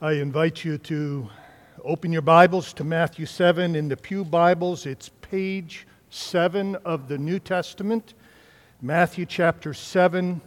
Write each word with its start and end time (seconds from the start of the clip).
I 0.00 0.12
invite 0.12 0.64
you 0.64 0.78
to 0.78 1.28
open 1.84 2.12
your 2.12 2.22
Bibles 2.22 2.72
to 2.74 2.84
Matthew 2.84 3.26
7 3.26 3.74
in 3.74 3.88
the 3.88 3.96
Pew 3.96 4.24
Bibles. 4.24 4.86
It's 4.86 5.08
page 5.22 5.88
7 6.08 6.76
of 6.84 7.08
the 7.08 7.18
New 7.18 7.40
Testament. 7.40 8.14
Matthew 8.80 9.26
chapter 9.26 9.74
7. 9.74 10.40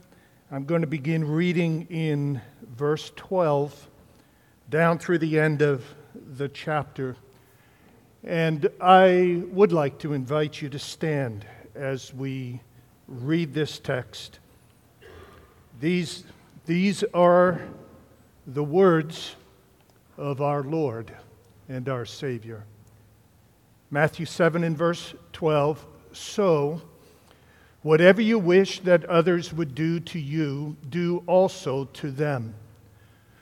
I'm 0.53 0.63
going 0.63 0.79
to 0.79 0.87
begin 0.87 1.27
reading 1.27 1.85
in 1.89 2.39
verse 2.77 3.11
12 3.17 3.89
down 4.69 4.97
through 4.99 5.17
the 5.17 5.37
end 5.37 5.61
of 5.61 5.83
the 6.37 6.47
chapter. 6.47 7.17
And 8.23 8.69
I 8.79 9.43
would 9.47 9.73
like 9.73 9.99
to 9.99 10.13
invite 10.13 10.61
you 10.61 10.69
to 10.69 10.79
stand 10.79 11.45
as 11.75 12.13
we 12.13 12.61
read 13.05 13.53
this 13.53 13.79
text. 13.79 14.39
These, 15.81 16.23
these 16.65 17.03
are 17.13 17.59
the 18.47 18.63
words 18.63 19.35
of 20.21 20.39
our 20.39 20.61
Lord 20.61 21.11
and 21.67 21.89
our 21.89 22.05
Savior. 22.05 22.63
Matthew 23.89 24.25
7 24.25 24.63
and 24.63 24.77
verse 24.77 25.15
12 25.33 25.83
So, 26.13 26.81
whatever 27.81 28.21
you 28.21 28.37
wish 28.37 28.79
that 28.81 29.03
others 29.05 29.51
would 29.51 29.73
do 29.73 29.99
to 29.99 30.19
you, 30.19 30.77
do 30.89 31.23
also 31.25 31.85
to 31.85 32.11
them. 32.11 32.53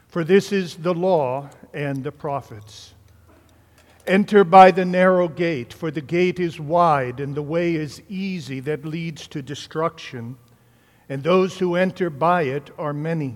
For 0.07 0.23
this 0.23 0.51
is 0.51 0.77
the 0.77 0.93
law 0.93 1.49
and 1.73 2.03
the 2.03 2.13
prophets. 2.13 2.93
Enter 4.07 4.43
by 4.43 4.71
the 4.71 4.85
narrow 4.85 5.27
gate, 5.27 5.73
for 5.73 5.91
the 5.91 6.01
gate 6.01 6.39
is 6.39 6.59
wide 6.59 7.20
and 7.20 7.35
the 7.35 7.43
way 7.43 7.75
is 7.75 8.01
easy 8.09 8.59
that 8.61 8.85
leads 8.85 9.27
to 9.27 9.41
destruction, 9.41 10.37
and 11.09 11.21
those 11.21 11.59
who 11.59 11.75
enter 11.75 12.09
by 12.09 12.43
it 12.43 12.71
are 12.77 12.93
many. 12.93 13.35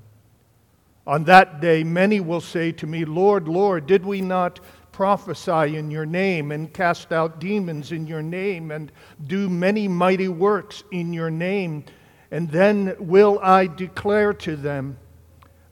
On 1.07 1.23
that 1.25 1.61
day, 1.61 1.83
many 1.83 2.19
will 2.19 2.41
say 2.41 2.71
to 2.73 2.87
me, 2.87 3.05
Lord, 3.05 3.47
Lord, 3.47 3.87
did 3.87 4.05
we 4.05 4.21
not 4.21 4.59
prophesy 4.91 5.77
in 5.77 5.89
your 5.89 6.05
name 6.05 6.51
and 6.51 6.73
cast 6.73 7.11
out 7.11 7.39
demons 7.39 7.91
in 7.91 8.05
your 8.05 8.21
name 8.21 8.71
and 8.71 8.91
do 9.25 9.49
many 9.49 9.87
mighty 9.87 10.27
works 10.27 10.83
in 10.91 11.11
your 11.11 11.31
name? 11.31 11.85
And 12.29 12.49
then 12.49 12.95
will 12.99 13.39
I 13.41 13.67
declare 13.67 14.33
to 14.33 14.55
them, 14.55 14.97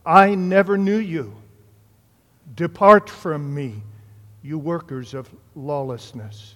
I 0.05 0.35
never 0.35 0.77
knew 0.77 0.97
you. 0.97 1.35
Depart 2.55 3.09
from 3.09 3.53
me 3.53 3.83
you 4.41 4.57
workers 4.57 5.13
of 5.13 5.29
lawlessness. 5.55 6.55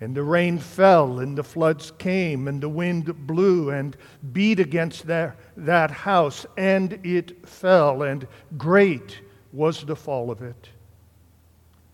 And 0.00 0.14
the 0.14 0.22
rain 0.22 0.58
fell, 0.58 1.20
and 1.20 1.38
the 1.38 1.42
floods 1.42 1.90
came, 1.98 2.48
and 2.48 2.60
the 2.60 2.68
wind 2.68 3.26
blew 3.26 3.70
and 3.70 3.96
beat 4.32 4.60
against 4.60 5.06
that, 5.06 5.38
that 5.56 5.90
house, 5.90 6.44
and 6.58 6.98
it 7.02 7.48
fell, 7.48 8.02
and 8.02 8.26
great 8.58 9.20
was 9.52 9.84
the 9.84 9.96
fall 9.96 10.30
of 10.30 10.42
it. 10.42 10.68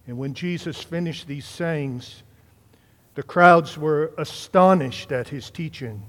And 0.09 0.19
when 0.19 0.35
Jesus 0.35 0.83
finished 0.83 1.29
these 1.29 1.47
sayings, 1.47 2.25
the 3.15 3.23
crowds 3.23 3.79
were 3.79 4.13
astonished 4.19 5.13
at 5.13 5.29
his 5.29 5.49
teaching, 5.49 6.03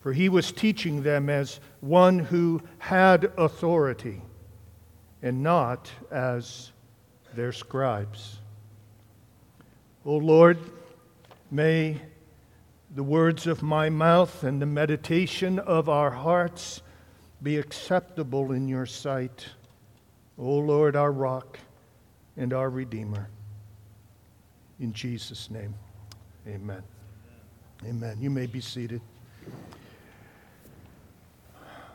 for 0.00 0.12
he 0.12 0.28
was 0.28 0.52
teaching 0.52 1.02
them 1.02 1.30
as 1.30 1.60
one 1.80 2.18
who 2.18 2.60
had 2.78 3.32
authority 3.38 4.20
and 5.22 5.42
not 5.42 5.90
as 6.10 6.72
their 7.34 7.52
scribes. 7.52 8.40
O 10.04 10.16
Lord, 10.16 10.58
may 11.52 12.00
the 12.94 13.02
words 13.02 13.46
of 13.46 13.62
my 13.62 13.90
mouth 13.90 14.42
and 14.42 14.60
the 14.60 14.66
meditation 14.66 15.58
of 15.58 15.88
our 15.88 16.10
hearts 16.10 16.80
be 17.42 17.58
acceptable 17.58 18.52
in 18.52 18.68
your 18.68 18.86
sight. 18.86 19.46
O 20.38 20.56
Lord, 20.56 20.96
our 20.96 21.12
rock 21.12 21.58
and 22.38 22.54
our 22.54 22.70
Redeemer. 22.70 23.28
In 24.80 24.94
Jesus' 24.94 25.50
name, 25.50 25.74
amen. 26.48 26.82
Amen. 27.84 28.16
You 28.18 28.30
may 28.30 28.46
be 28.46 28.60
seated. 28.60 29.02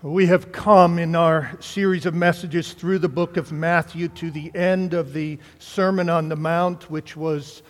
We 0.03 0.28
have 0.28 0.51
come 0.51 1.00
in 1.00 1.16
our 1.16 1.57
series 1.59 2.06
of 2.06 2.13
messages 2.13 2.73
through 2.73 3.00
the 3.00 3.09
book 3.09 3.38
of 3.38 3.51
Matthew 3.51 4.09
to 4.09 4.29
the 4.29 4.51
end 4.53 4.94
of 4.94 5.13
the 5.13 5.40
Sermon 5.57 6.09
on 6.09 6.29
the 6.29 6.35
Mount, 6.35 6.91
which 6.91 7.17
was 7.17 7.63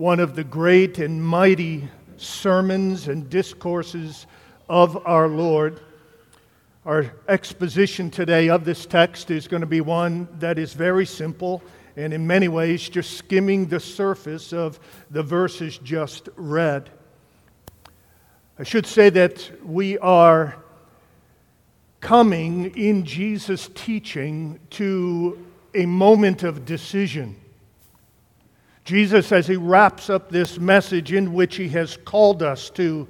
one 0.00 0.18
of 0.18 0.34
the 0.34 0.42
great 0.42 0.98
and 0.98 1.22
mighty 1.22 1.86
sermons 2.16 3.06
and 3.06 3.28
discourses 3.28 4.26
of 4.66 5.06
our 5.06 5.28
Lord. 5.28 5.78
Our 6.86 7.12
exposition 7.28 8.10
today 8.10 8.48
of 8.48 8.64
this 8.64 8.86
text 8.86 9.30
is 9.30 9.46
going 9.46 9.60
to 9.60 9.66
be 9.66 9.82
one 9.82 10.26
that 10.38 10.58
is 10.58 10.72
very 10.72 11.04
simple 11.04 11.62
and, 11.98 12.14
in 12.14 12.26
many 12.26 12.48
ways, 12.48 12.88
just 12.88 13.18
skimming 13.18 13.66
the 13.66 13.78
surface 13.78 14.54
of 14.54 14.80
the 15.10 15.22
verses 15.22 15.76
just 15.76 16.30
read. 16.34 16.88
I 18.58 18.62
should 18.62 18.86
say 18.86 19.10
that 19.10 19.50
we 19.62 19.98
are 19.98 20.56
coming 22.00 22.74
in 22.74 23.04
Jesus' 23.04 23.68
teaching 23.74 24.60
to 24.70 25.46
a 25.74 25.84
moment 25.84 26.42
of 26.42 26.64
decision. 26.64 27.36
Jesus, 28.90 29.30
as 29.30 29.46
he 29.46 29.54
wraps 29.54 30.10
up 30.10 30.32
this 30.32 30.58
message 30.58 31.12
in 31.12 31.32
which 31.32 31.54
he 31.54 31.68
has 31.68 31.96
called 31.98 32.42
us 32.42 32.70
to, 32.70 33.06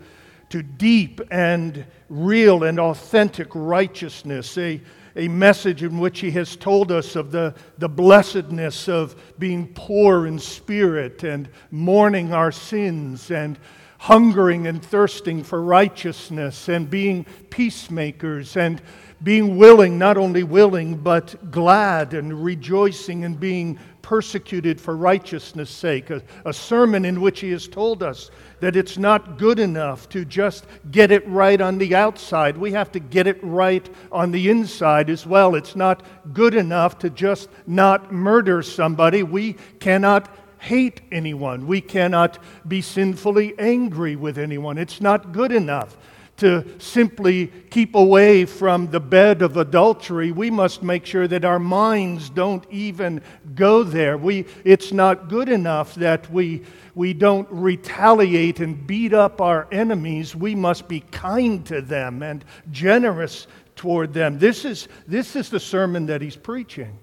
to 0.51 0.63
deep 0.63 1.23
and 1.31 1.87
real 2.11 2.65
and 2.65 2.79
authentic 2.79 3.49
righteousness, 3.55 4.59
a, 4.59 4.79
a 5.17 5.27
message 5.29 5.83
in 5.83 5.99
which 5.99 6.21
he 6.21 6.31
has 6.33 6.55
told 6.55 6.93
us 6.93 7.17
of 7.17 7.33
the, 7.33 7.55
the 7.79 7.89
blessedness 7.89 8.91
of 8.91 9.17
being 9.39 9.69
poor 9.69 10.27
in 10.27 10.39
spirit 10.39 11.25
and 11.25 11.49
mourning 11.71 12.35
our 12.35 12.53
sins 12.53 13.31
and 13.31 13.59
hungering 14.01 14.67
and 14.67 14.85
thirsting 14.85 15.43
for 15.43 15.63
righteousness 15.63 16.69
and 16.69 16.91
being 16.91 17.25
peacemakers 17.49 18.59
and 18.59 18.83
being 19.23 19.57
willing, 19.57 19.99
not 19.99 20.17
only 20.17 20.43
willing, 20.43 20.97
but 20.97 21.51
glad 21.51 22.13
and 22.13 22.45
rejoicing 22.45 23.25
and 23.25 23.41
being 23.41 23.79
persecuted 24.11 24.81
for 24.81 24.97
righteousness' 24.97 25.71
sake. 25.71 26.11
A, 26.11 26.21
a, 26.45 26.53
sermon 26.53 27.05
in 27.05 27.21
which 27.21 27.39
he 27.39 27.53
has 27.53 27.69
told 27.69 28.03
us 28.03 28.33
that 28.59 28.75
it's 28.75 28.99
not 28.99 29.39
good 29.39 29.61
enough 29.61 30.09
to 30.09 30.25
just 30.25 30.67
get 30.91 31.13
it 31.13 31.25
right 31.29 31.61
on 31.61 31.79
the 31.79 31.95
outside. 31.95 32.57
We 32.57 32.73
have 32.73 32.91
to 32.91 32.99
get 32.99 33.29
it 33.29 33.39
right 33.41 33.89
on 34.11 34.33
the 34.33 34.51
inside 34.51 35.11
as 35.11 35.27
well. 35.27 35.55
It's 35.55 35.77
not 35.77 36.03
good 36.33 36.55
enough 36.55 36.99
to 36.99 37.11
just 37.11 37.51
not 37.69 38.13
murder 38.13 38.63
somebody. 38.63 39.23
We 39.23 39.53
cannot 39.79 40.29
hate 40.59 41.03
anyone. 41.13 41.69
We 41.69 41.81
cannot 41.81 42.41
be 42.67 42.83
sinfully 42.83 43.55
angry 43.61 44.17
with 44.17 44.39
anyone. 44.39 44.77
It's 44.77 45.01
not 45.01 45.31
good 45.31 45.53
enough 45.53 45.97
to 46.41 46.65
simply 46.79 47.47
keep 47.71 47.95
away 47.95 48.45
from 48.45 48.91
the 48.91 49.01
bed 49.01 49.43
of 49.43 49.57
adultery. 49.57 50.33
We 50.33 50.51
must 50.51 50.83
make 50.83 51.07
sure 51.07 51.29
that 51.29 51.45
our 51.45 51.59
minds 51.59 52.31
don't 52.31 52.65
even 52.71 53.23
go 53.55 53.85
there. 53.85 54.19
We, 54.19 54.47
it's 54.65 54.93
not 54.93 55.29
good 55.29 55.49
enough 55.49 55.95
that 55.97 56.31
we, 56.31 56.63
we 56.95 57.13
don't 57.13 57.47
retaliate 57.51 58.61
and 58.61 58.87
beat 58.87 59.13
up 59.13 59.41
our 59.41 59.69
enemies. 59.71 60.35
We 60.35 60.55
must 60.55 60.89
be 60.89 61.01
kind 61.01 61.65
to 61.67 61.83
them 61.83 62.23
and 62.23 62.45
generous 62.71 63.47
toward 63.77 64.13
them. 64.13 64.39
This 64.39 64.65
is, 64.65 64.89
this 65.07 65.37
is 65.37 65.51
the 65.51 65.61
sermon 65.61 66.07
that 66.07 66.23
he's 66.23 66.37
preaching. 66.37 66.99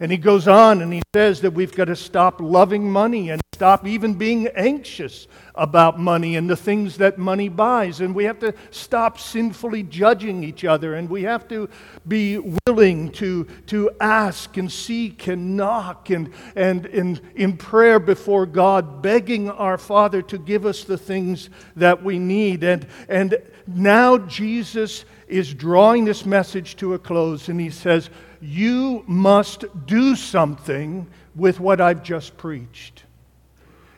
And 0.00 0.10
he 0.10 0.16
goes 0.16 0.48
on 0.48 0.80
and 0.80 0.92
he 0.92 1.02
says 1.14 1.42
that 1.42 1.52
we've 1.52 1.74
got 1.74 1.86
to 1.86 1.96
stop 1.96 2.40
loving 2.40 2.90
money 2.90 3.28
and 3.28 3.40
stop 3.60 3.86
even 3.86 4.14
being 4.14 4.46
anxious 4.56 5.28
about 5.54 6.00
money 6.00 6.36
and 6.36 6.48
the 6.48 6.56
things 6.56 6.96
that 6.96 7.18
money 7.18 7.46
buys. 7.50 8.00
And 8.00 8.14
we 8.14 8.24
have 8.24 8.38
to 8.38 8.54
stop 8.70 9.18
sinfully 9.18 9.82
judging 9.82 10.42
each 10.42 10.64
other. 10.64 10.94
And 10.94 11.10
we 11.10 11.24
have 11.24 11.46
to 11.48 11.68
be 12.08 12.38
willing 12.66 13.12
to, 13.12 13.44
to 13.66 13.90
ask 14.00 14.56
and 14.56 14.72
seek 14.72 15.26
and 15.26 15.58
knock 15.58 16.08
and, 16.08 16.32
and 16.56 16.86
in, 16.86 17.20
in 17.34 17.58
prayer 17.58 17.98
before 17.98 18.46
God, 18.46 19.02
begging 19.02 19.50
our 19.50 19.76
Father 19.76 20.22
to 20.22 20.38
give 20.38 20.64
us 20.64 20.84
the 20.84 20.96
things 20.96 21.50
that 21.76 22.02
we 22.02 22.18
need. 22.18 22.64
And, 22.64 22.86
and 23.10 23.36
now 23.66 24.16
Jesus 24.16 25.04
is 25.28 25.52
drawing 25.52 26.06
this 26.06 26.24
message 26.24 26.76
to 26.76 26.94
a 26.94 26.98
close 26.98 27.50
and 27.50 27.60
he 27.60 27.68
says, 27.68 28.08
you 28.40 29.04
must 29.06 29.66
do 29.84 30.16
something 30.16 31.06
with 31.36 31.60
what 31.60 31.82
I've 31.82 32.02
just 32.02 32.38
preached. 32.38 33.04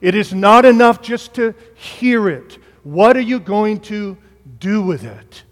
It 0.03 0.17
is 0.17 0.35
not 0.35 0.65
enough 0.65 1.01
just 1.01 1.33
to 1.35 1.55
hear 1.75 2.29
it. 2.29 2.59
What 2.83 3.17
are 3.17 3.21
you 3.21 3.39
going 3.39 3.81
to 3.83 4.19
do 4.59 4.83
with 4.83 5.05
it? 5.05 5.45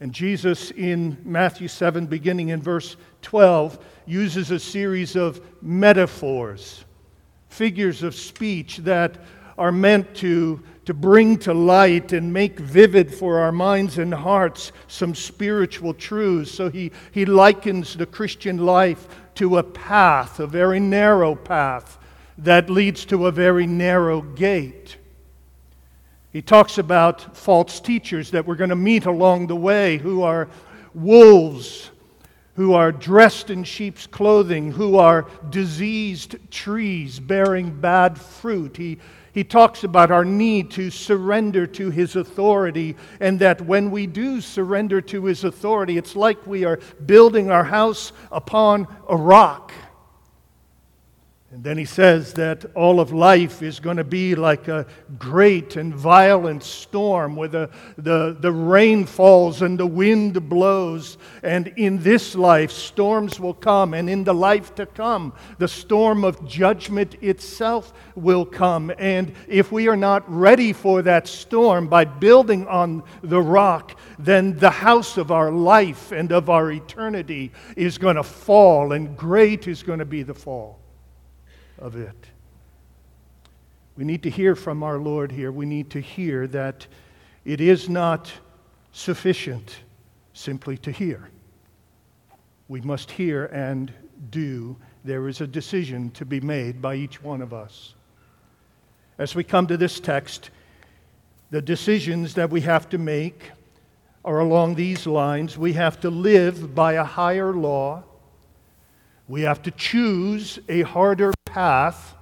And 0.00 0.12
Jesus 0.12 0.70
in 0.70 1.18
Matthew 1.24 1.66
7, 1.66 2.06
beginning 2.06 2.50
in 2.50 2.62
verse 2.62 2.96
12, 3.22 3.84
uses 4.06 4.52
a 4.52 4.60
series 4.60 5.16
of 5.16 5.40
metaphors, 5.60 6.84
figures 7.48 8.04
of 8.04 8.14
speech 8.14 8.78
that 8.78 9.18
are 9.58 9.72
meant 9.72 10.14
to 10.16 10.62
to 10.84 10.92
bring 10.92 11.38
to 11.38 11.54
light 11.54 12.12
and 12.12 12.30
make 12.30 12.60
vivid 12.60 13.12
for 13.12 13.38
our 13.38 13.52
minds 13.52 13.96
and 13.96 14.12
hearts 14.12 14.70
some 14.86 15.14
spiritual 15.14 15.94
truths. 15.94 16.52
So 16.52 16.68
he, 16.68 16.92
he 17.10 17.24
likens 17.24 17.96
the 17.96 18.04
Christian 18.04 18.58
life 18.58 19.08
to 19.36 19.56
a 19.56 19.62
path, 19.62 20.40
a 20.40 20.46
very 20.46 20.80
narrow 20.80 21.34
path 21.34 21.98
that 22.38 22.70
leads 22.70 23.04
to 23.06 23.26
a 23.26 23.32
very 23.32 23.66
narrow 23.66 24.20
gate. 24.20 24.96
He 26.32 26.42
talks 26.42 26.78
about 26.78 27.36
false 27.36 27.78
teachers 27.80 28.30
that 28.32 28.44
we're 28.44 28.56
going 28.56 28.70
to 28.70 28.76
meet 28.76 29.06
along 29.06 29.46
the 29.46 29.56
way 29.56 29.98
who 29.98 30.22
are 30.22 30.48
wolves, 30.92 31.90
who 32.56 32.74
are 32.74 32.90
dressed 32.90 33.50
in 33.50 33.62
sheep's 33.62 34.06
clothing, 34.06 34.72
who 34.72 34.98
are 34.98 35.26
diseased 35.50 36.36
trees 36.50 37.20
bearing 37.20 37.70
bad 37.80 38.18
fruit. 38.18 38.76
He 38.76 38.98
he 39.34 39.42
talks 39.42 39.82
about 39.82 40.12
our 40.12 40.24
need 40.24 40.70
to 40.72 40.90
surrender 40.90 41.66
to 41.66 41.90
his 41.90 42.14
authority, 42.14 42.94
and 43.18 43.40
that 43.40 43.60
when 43.60 43.90
we 43.90 44.06
do 44.06 44.40
surrender 44.40 45.00
to 45.00 45.24
his 45.24 45.42
authority, 45.42 45.98
it's 45.98 46.14
like 46.14 46.46
we 46.46 46.64
are 46.64 46.78
building 47.04 47.50
our 47.50 47.64
house 47.64 48.12
upon 48.30 48.86
a 49.08 49.16
rock. 49.16 49.72
And 51.54 51.62
then 51.62 51.78
he 51.78 51.84
says 51.84 52.32
that 52.32 52.64
all 52.74 52.98
of 52.98 53.12
life 53.12 53.62
is 53.62 53.78
going 53.78 53.98
to 53.98 54.02
be 54.02 54.34
like 54.34 54.66
a 54.66 54.84
great 55.20 55.76
and 55.76 55.94
violent 55.94 56.64
storm 56.64 57.36
where 57.36 57.46
the, 57.46 57.70
the, 57.96 58.36
the 58.40 58.50
rain 58.50 59.06
falls 59.06 59.62
and 59.62 59.78
the 59.78 59.86
wind 59.86 60.48
blows. 60.48 61.16
And 61.44 61.68
in 61.76 62.02
this 62.02 62.34
life, 62.34 62.72
storms 62.72 63.38
will 63.38 63.54
come. 63.54 63.94
And 63.94 64.10
in 64.10 64.24
the 64.24 64.34
life 64.34 64.74
to 64.74 64.86
come, 64.86 65.32
the 65.58 65.68
storm 65.68 66.24
of 66.24 66.44
judgment 66.44 67.22
itself 67.22 67.92
will 68.16 68.44
come. 68.44 68.92
And 68.98 69.32
if 69.46 69.70
we 69.70 69.86
are 69.86 69.96
not 69.96 70.24
ready 70.28 70.72
for 70.72 71.02
that 71.02 71.28
storm 71.28 71.86
by 71.86 72.04
building 72.04 72.66
on 72.66 73.04
the 73.22 73.40
rock, 73.40 73.96
then 74.18 74.58
the 74.58 74.70
house 74.70 75.16
of 75.16 75.30
our 75.30 75.52
life 75.52 76.10
and 76.10 76.32
of 76.32 76.50
our 76.50 76.72
eternity 76.72 77.52
is 77.76 77.96
going 77.96 78.16
to 78.16 78.24
fall, 78.24 78.90
and 78.90 79.16
great 79.16 79.68
is 79.68 79.84
going 79.84 80.00
to 80.00 80.04
be 80.04 80.24
the 80.24 80.34
fall 80.34 80.83
of 81.84 81.96
it. 81.96 82.16
We 83.94 84.04
need 84.04 84.22
to 84.22 84.30
hear 84.30 84.56
from 84.56 84.82
our 84.82 84.98
Lord 84.98 85.30
here. 85.30 85.52
We 85.52 85.66
need 85.66 85.90
to 85.90 86.00
hear 86.00 86.46
that 86.48 86.86
it 87.44 87.60
is 87.60 87.90
not 87.90 88.32
sufficient 88.92 89.76
simply 90.32 90.78
to 90.78 90.90
hear. 90.90 91.28
We 92.68 92.80
must 92.80 93.10
hear 93.10 93.44
and 93.46 93.92
do. 94.30 94.76
There 95.04 95.28
is 95.28 95.42
a 95.42 95.46
decision 95.46 96.10
to 96.12 96.24
be 96.24 96.40
made 96.40 96.80
by 96.80 96.94
each 96.94 97.22
one 97.22 97.42
of 97.42 97.52
us. 97.52 97.94
As 99.18 99.34
we 99.34 99.44
come 99.44 99.66
to 99.66 99.76
this 99.76 100.00
text, 100.00 100.48
the 101.50 101.60
decisions 101.60 102.32
that 102.34 102.48
we 102.48 102.62
have 102.62 102.88
to 102.88 102.98
make 102.98 103.50
are 104.24 104.40
along 104.40 104.76
these 104.76 105.06
lines. 105.06 105.58
We 105.58 105.74
have 105.74 106.00
to 106.00 106.08
live 106.08 106.74
by 106.74 106.94
a 106.94 107.04
higher 107.04 107.52
law. 107.52 108.04
We 109.28 109.42
have 109.42 109.62
to 109.64 109.70
choose 109.70 110.58
a 110.70 110.80
harder 110.82 111.34
path. 111.54 112.16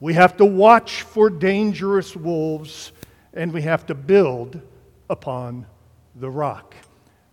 We 0.00 0.14
have 0.14 0.38
to 0.38 0.46
watch 0.46 1.02
for 1.02 1.28
dangerous 1.28 2.16
wolves, 2.16 2.92
and 3.34 3.52
we 3.52 3.60
have 3.60 3.84
to 3.86 3.94
build 3.94 4.58
upon 5.10 5.66
the 6.16 6.30
rock. 6.30 6.74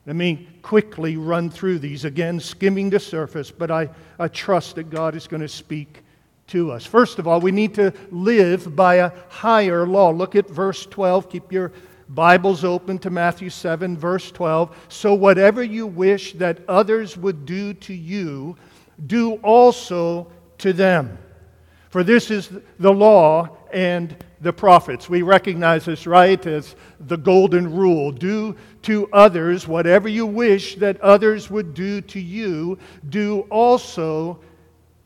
Let 0.05 0.17
me 0.17 0.49
quickly 0.61 1.15
run 1.15 1.49
through 1.51 1.79
these 1.79 2.03
again, 2.03 2.41
skimming 2.41 2.89
the 2.89 2.99
surface, 2.99 3.49
but 3.49 3.71
I, 3.71 3.89
I 4.19 4.27
trust 4.27 4.75
that 4.75 4.89
God 4.89 5.15
is 5.15 5.25
going 5.25 5.39
to 5.39 5.47
speak 5.47 6.03
to 6.47 6.69
us. 6.69 6.85
First 6.85 7.17
of 7.17 7.29
all, 7.29 7.39
we 7.39 7.51
need 7.51 7.73
to 7.75 7.93
live 8.11 8.75
by 8.75 8.95
a 8.95 9.13
higher 9.29 9.87
law. 9.87 10.09
Look 10.09 10.35
at 10.35 10.49
verse 10.49 10.85
12. 10.85 11.29
Keep 11.29 11.53
your 11.53 11.71
Bibles 12.09 12.65
open 12.65 12.99
to 12.99 13.09
Matthew 13.09 13.49
7, 13.49 13.97
verse 13.97 14.31
12. 14.31 14.75
So, 14.89 15.13
whatever 15.13 15.63
you 15.63 15.87
wish 15.87 16.33
that 16.33 16.59
others 16.67 17.15
would 17.15 17.45
do 17.45 17.73
to 17.75 17.93
you, 17.93 18.57
do 19.07 19.35
also 19.35 20.27
to 20.59 20.73
them. 20.73 21.17
For 21.89 22.03
this 22.03 22.29
is 22.29 22.49
the 22.77 22.93
law 22.93 23.57
and 23.73 24.15
the 24.41 24.53
prophets. 24.53 25.09
We 25.09 25.21
recognize 25.21 25.85
this, 25.85 26.05
right, 26.07 26.43
as 26.45 26.75
the 26.99 27.17
golden 27.17 27.75
rule. 27.75 28.11
Do 28.11 28.55
to 28.83 29.09
others 29.11 29.67
whatever 29.67 30.07
you 30.07 30.25
wish 30.25 30.75
that 30.75 31.01
others 31.01 31.49
would 31.49 31.73
do 31.73 32.01
to 32.01 32.19
you, 32.19 32.77
do 33.09 33.41
also 33.49 34.39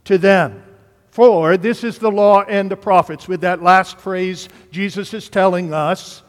to 0.06 0.18
them. 0.18 0.64
For 1.10 1.58
this 1.58 1.84
is 1.84 2.00
the 2.00 2.12
law 2.12 2.44
and 2.44 2.70
the 2.70 2.76
prophets. 2.76 3.28
With 3.28 3.42
that 3.42 3.64
last 3.64 4.00
phrase, 4.00 4.50
Jesus 4.72 5.14
is 5.14 5.30
telling 5.30 5.74
us 5.74 6.24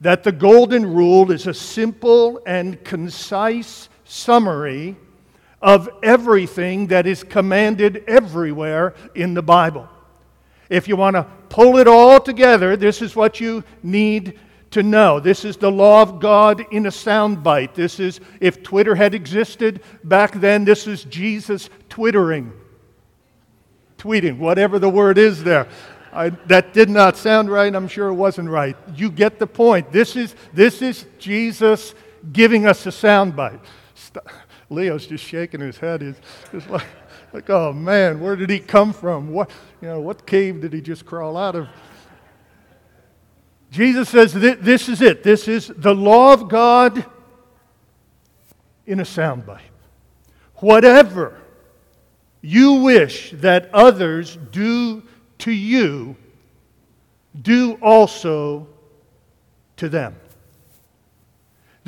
that 0.00 0.24
the 0.24 0.32
golden 0.32 0.94
rule 0.94 1.30
is 1.30 1.46
a 1.46 1.54
simple 1.54 2.40
and 2.46 2.82
concise 2.84 3.88
summary 4.04 4.96
of 5.60 5.88
everything 6.02 6.86
that 6.88 7.06
is 7.06 7.24
commanded 7.24 8.04
everywhere 8.06 8.94
in 9.14 9.34
the 9.34 9.42
Bible. 9.42 9.88
If 10.68 10.86
you 10.86 10.96
want 10.96 11.16
to 11.16 11.26
pull 11.48 11.78
it 11.78 11.88
all 11.88 12.20
together, 12.20 12.76
this 12.76 13.02
is 13.02 13.16
what 13.16 13.40
you 13.40 13.64
need 13.82 14.38
to 14.70 14.82
know. 14.82 15.18
This 15.18 15.44
is 15.44 15.56
the 15.56 15.70
law 15.70 16.02
of 16.02 16.20
God 16.20 16.64
in 16.72 16.86
a 16.86 16.90
soundbite. 16.90 17.74
This 17.74 17.98
is, 17.98 18.20
if 18.40 18.62
Twitter 18.62 18.94
had 18.94 19.14
existed 19.14 19.82
back 20.04 20.34
then, 20.34 20.64
this 20.64 20.86
is 20.86 21.04
Jesus 21.04 21.70
twittering. 21.88 22.52
Tweeting, 23.96 24.38
whatever 24.38 24.78
the 24.78 24.90
word 24.90 25.18
is 25.18 25.42
there. 25.42 25.66
I, 26.12 26.30
that 26.46 26.72
did 26.72 26.88
not 26.88 27.16
sound 27.16 27.50
right. 27.50 27.74
I'm 27.74 27.88
sure 27.88 28.08
it 28.08 28.14
wasn't 28.14 28.48
right. 28.48 28.76
You 28.94 29.10
get 29.10 29.38
the 29.38 29.46
point. 29.46 29.90
This 29.90 30.16
is, 30.16 30.34
this 30.52 30.82
is 30.82 31.06
Jesus 31.18 31.94
giving 32.32 32.66
us 32.66 32.86
a 32.86 32.90
soundbite. 32.90 33.60
Leo's 34.70 35.06
just 35.06 35.24
shaking 35.24 35.60
his 35.60 35.78
head. 35.78 36.02
He's 36.02 36.16
just 36.52 36.68
like, 36.68 36.86
like, 37.32 37.48
oh 37.50 37.72
man, 37.72 38.20
where 38.20 38.36
did 38.36 38.50
he 38.50 38.58
come 38.58 38.92
from? 38.92 39.30
What, 39.30 39.50
you 39.80 39.88
know, 39.88 40.00
what 40.00 40.26
cave 40.26 40.60
did 40.60 40.72
he 40.72 40.80
just 40.80 41.06
crawl 41.06 41.36
out 41.36 41.54
of? 41.54 41.68
Jesus 43.70 44.08
says 44.08 44.32
this 44.32 44.88
is 44.88 45.02
it. 45.02 45.22
This 45.22 45.46
is 45.46 45.68
the 45.76 45.94
law 45.94 46.32
of 46.32 46.48
God 46.48 47.04
in 48.86 49.00
a 49.00 49.04
soundbite. 49.04 49.60
Whatever 50.56 51.38
you 52.40 52.74
wish 52.74 53.32
that 53.32 53.68
others 53.74 54.38
do 54.50 55.02
to 55.38 55.50
you, 55.50 56.16
do 57.40 57.74
also 57.82 58.66
to 59.76 59.88
them. 59.88 60.16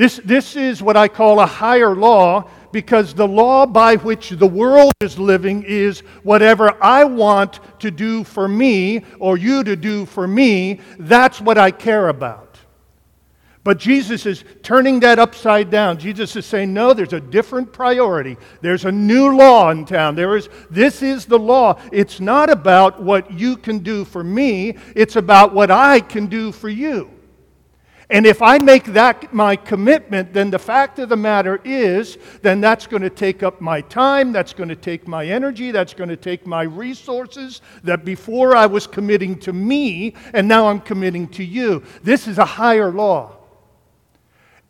This, 0.00 0.19
this 0.25 0.57
is 0.57 0.83
what 0.83 0.97
I 0.97 1.09
call 1.09 1.40
a 1.40 1.47
higher 1.47 1.95
law 1.95 2.49
because 2.73 3.12
the 3.12 3.28
law 3.28 3.66
by 3.66 3.97
which 3.97 4.30
the 4.30 4.47
world 4.47 4.95
is 5.02 5.19
living 5.19 5.62
is 5.62 6.00
whatever 6.23 6.75
I 6.83 7.04
want 7.04 7.61
to 7.80 7.90
do 7.90 8.25
for 8.25 8.49
me 8.49 9.04
or 9.19 9.37
you 9.37 9.62
to 9.62 9.76
do 9.76 10.07
for 10.07 10.26
me, 10.26 10.80
that's 10.99 11.38
what 11.38 11.59
I 11.59 11.71
care 11.71 12.09
about. 12.09 12.57
But 13.62 13.76
Jesus 13.76 14.25
is 14.25 14.42
turning 14.62 15.00
that 15.00 15.19
upside 15.19 15.69
down. 15.69 15.99
Jesus 15.99 16.35
is 16.35 16.47
saying, 16.47 16.73
no, 16.73 16.95
there's 16.95 17.12
a 17.12 17.21
different 17.21 17.71
priority. 17.71 18.38
There's 18.62 18.87
a 18.87 18.92
new 18.92 19.37
law 19.37 19.69
in 19.69 19.85
town. 19.85 20.14
There 20.14 20.35
is, 20.35 20.49
this 20.71 21.02
is 21.02 21.26
the 21.26 21.38
law. 21.38 21.78
It's 21.92 22.21
not 22.21 22.49
about 22.49 23.02
what 23.02 23.30
you 23.30 23.54
can 23.54 23.80
do 23.80 24.07
for 24.07 24.25
me, 24.25 24.78
it's 24.97 25.16
about 25.16 25.52
what 25.52 25.71
I 25.71 26.00
can 26.00 26.26
do 26.26 26.52
for 26.52 26.71
you. 26.71 27.20
And 28.11 28.26
if 28.26 28.43
I 28.43 28.59
make 28.59 28.87
that 28.87 29.33
my 29.33 29.55
commitment, 29.55 30.33
then 30.33 30.50
the 30.50 30.59
fact 30.59 30.99
of 30.99 31.09
the 31.09 31.17
matter 31.17 31.61
is, 31.64 32.19
then 32.43 32.61
that's 32.61 32.88
going 32.88 33.02
to 33.02 33.11
take 33.11 33.45
up 33.45 33.61
my 33.61 33.83
time, 33.83 34.33
that's 34.33 34.52
going 34.52 34.69
to 34.69 34.76
take 34.76 35.07
my 35.07 35.26
energy, 35.26 35.71
that's 35.71 35.95
going 35.95 36.09
to 36.09 36.17
take 36.17 36.45
my 36.45 36.62
resources 36.62 37.61
that 37.85 38.05
before 38.05 38.57
I 38.57 38.67
was 38.67 38.88
committing 38.88 39.38
to 39.40 39.52
me, 39.52 40.14
and 40.35 40.49
now 40.49 40.67
I'm 40.67 40.81
committing 40.81 41.29
to 41.29 41.45
you. 41.45 41.85
This 42.02 42.26
is 42.26 42.38
a 42.38 42.45
higher 42.45 42.90
law. 42.90 43.37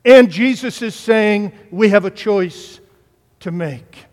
And 0.05 0.31
Jesus 0.31 0.83
is 0.83 0.95
saying 0.95 1.53
we 1.71 1.89
have 1.89 2.05
a 2.05 2.11
choice 2.11 2.79
to 3.41 3.51
make. 3.51 4.05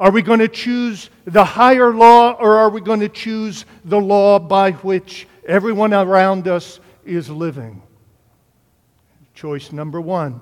Are 0.00 0.10
we 0.10 0.22
going 0.22 0.38
to 0.38 0.48
choose 0.48 1.10
the 1.26 1.44
higher 1.44 1.92
law 1.92 2.32
or 2.32 2.56
are 2.56 2.70
we 2.70 2.80
going 2.80 3.00
to 3.00 3.08
choose 3.10 3.66
the 3.84 4.00
law 4.00 4.38
by 4.38 4.72
which 4.72 5.26
everyone 5.46 5.92
around 5.92 6.48
us 6.48 6.80
is 7.04 7.28
living? 7.28 7.82
Choice 9.38 9.70
number 9.70 10.00
one, 10.00 10.40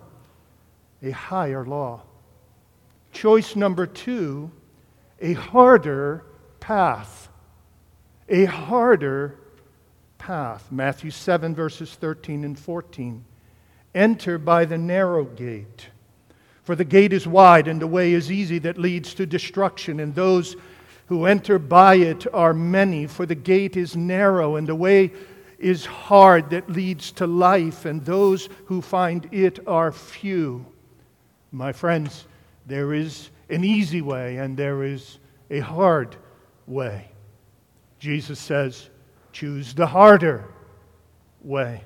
a 1.03 1.11
higher 1.11 1.67
law. 1.67 2.01
Choice 3.13 3.55
number 3.55 3.87
two, 3.87 4.51
a 5.21 5.35
harder 5.35 6.25
path. 6.61 7.29
A 8.31 8.47
harder 8.47 9.39
path. 10.17 10.73
Matthew 10.73 11.11
7, 11.11 11.55
verses 11.55 11.95
13 11.97 12.43
and 12.43 12.59
14. 12.59 13.23
Enter 13.95 14.39
by 14.39 14.65
the 14.65 14.79
narrow 14.79 15.27
gate. 15.27 15.89
For 16.63 16.75
the 16.75 16.83
gate 16.83 17.13
is 17.13 17.27
wide 17.27 17.69
and 17.69 17.83
the 17.83 17.87
way 17.87 18.15
is 18.15 18.33
easy 18.33 18.59
that 18.61 18.79
leads 18.79 19.13
to 19.17 19.27
destruction, 19.27 20.01
and 20.01 20.15
those 20.15 20.57
who 21.09 21.27
enter 21.27 21.59
by 21.59 21.97
it 21.97 22.27
are 22.33 22.55
many. 22.55 23.07
For 23.07 23.27
the 23.27 23.35
gate 23.35 23.77
is 23.77 23.95
narrow 23.95 24.57
and 24.57 24.67
the 24.67 24.75
way 24.75 25.13
is 25.59 25.87
hard 25.87 26.51
that 26.51 26.71
leads 26.71 27.13
to 27.13 27.27
life, 27.27 27.85
and 27.85 28.05
those 28.05 28.49
who 28.67 28.83
find 28.83 29.29
it 29.33 29.67
are 29.67 29.93
few. 29.93 30.67
My 31.53 31.73
friends, 31.73 32.27
there 32.67 32.93
is 32.93 33.31
an 33.49 33.65
easy 33.65 34.03
way 34.03 34.39
and 34.39 34.57
there 34.57 34.83
is 34.83 35.19
a 35.51 35.61
hard 35.61 36.17
way. 36.67 37.11
Jesus 37.99 38.39
says, 38.39 38.91
choose 39.33 39.75
the 39.75 39.87
harder 39.87 40.45
way. 41.43 41.83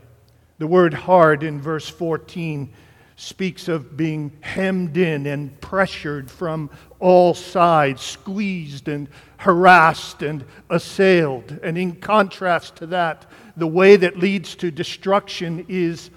The 0.58 0.66
word 0.66 0.94
hard 0.94 1.42
in 1.42 1.60
verse 1.60 1.88
14 1.88 2.72
speaks 3.16 3.68
of 3.68 3.96
being 3.96 4.32
hemmed 4.40 4.96
in 4.96 5.26
and 5.26 5.60
pressured 5.60 6.30
from 6.30 6.70
all 6.98 7.34
sides, 7.34 8.00
squeezed 8.00 8.88
and 8.88 9.08
harassed 9.36 10.22
and 10.22 10.44
assailed. 10.70 11.58
And 11.62 11.76
in 11.76 11.96
contrast 11.96 12.76
to 12.76 12.86
that, 12.86 13.26
the 13.56 13.66
way 13.66 13.96
that 13.96 14.18
leads 14.18 14.54
to 14.56 14.70
destruction 14.70 15.66
is 15.68 16.10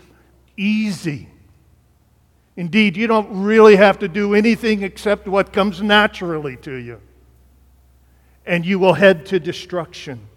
easy. 0.58 1.30
Indeed, 2.56 2.96
you 2.96 3.08
don't 3.08 3.44
really 3.44 3.76
have 3.76 4.00
to 4.00 4.08
do 4.08 4.36
anything 4.36 4.84
except 4.84 5.28
what 5.28 5.52
comes 5.52 5.82
naturally 5.82 6.56
to 6.58 6.74
you, 6.76 7.02
and 8.46 8.66
you 8.66 8.78
will 8.78 8.94
head 8.94 9.26
to 9.28 9.40
destruction. 9.40 10.28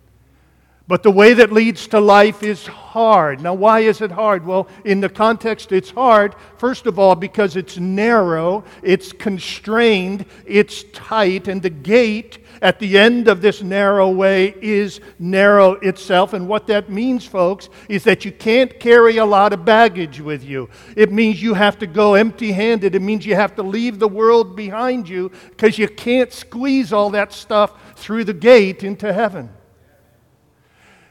But 0.89 1.03
the 1.03 1.11
way 1.11 1.35
that 1.35 1.53
leads 1.53 1.89
to 1.89 1.99
life 1.99 2.45
is 2.45 2.65
hard. 2.65 3.41
Now, 3.41 3.55
why 3.55 3.81
is 3.81 4.01
it 4.01 4.13
hard? 4.13 4.47
Well, 4.47 4.69
in 4.85 5.01
the 5.01 5.09
context, 5.09 5.73
it's 5.73 5.91
hard, 5.91 6.37
first 6.59 6.87
of 6.87 6.97
all, 6.97 7.17
because 7.17 7.57
it's 7.57 7.77
narrow, 7.77 8.63
it's 8.85 9.13
constrained, 9.13 10.27
it's 10.47 10.85
tight, 10.93 11.49
and 11.49 11.61
the 11.61 11.71
gate 11.71 12.39
at 12.63 12.79
the 12.79 12.97
end 12.97 13.27
of 13.27 13.43
this 13.43 13.63
narrow 13.63 14.09
way 14.11 14.55
is 14.63 15.01
narrow 15.19 15.73
itself. 15.73 16.35
And 16.35 16.47
what 16.47 16.69
that 16.69 16.89
means, 16.89 17.27
folks, 17.27 17.69
is 17.89 18.05
that 18.05 18.25
you 18.25 18.31
can't 18.31 18.79
carry 18.79 19.17
a 19.17 19.27
lot 19.27 19.53
of 19.53 19.65
baggage 19.65 20.21
with 20.21 20.45
you. 20.45 20.71
It 20.95 21.11
means 21.11 21.43
you 21.43 21.55
have 21.55 21.81
to 21.81 21.89
go 21.89 22.15
empty 22.15 22.53
handed. 22.53 22.95
It 22.95 23.03
means 23.03 23.27
you 23.27 23.35
have 23.35 23.57
to 23.57 23.63
leave 23.65 23.99
the 23.99 24.09
world 24.09 24.55
behind 24.55 25.09
you 25.09 25.33
because 25.51 25.79
you 25.79 25.89
can't 25.89 26.33
squeeze 26.33 26.93
all 26.93 27.11
that 27.11 27.33
stuff 27.33 27.73
through 27.97 28.23
the 28.23 28.35
gate 28.35 28.85
into 28.85 29.13
heaven. 29.13 29.51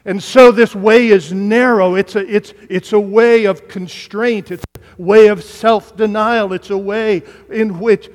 And 0.06 0.22
so 0.22 0.52
this 0.52 0.74
way 0.74 1.08
is 1.08 1.32
narrow. 1.32 1.96
It's 1.96 2.14
a, 2.14 2.34
it's, 2.34 2.54
it's 2.70 2.92
a 2.92 3.00
way 3.00 3.44
of 3.44 3.68
constraint. 3.68 4.52
It's 4.52 4.64
a 4.74 5.02
way 5.02 5.26
of 5.26 5.42
self 5.42 5.96
denial. 5.96 6.52
It's 6.52 6.70
a 6.70 6.78
way 6.78 7.24
in 7.50 7.80
which 7.80 8.08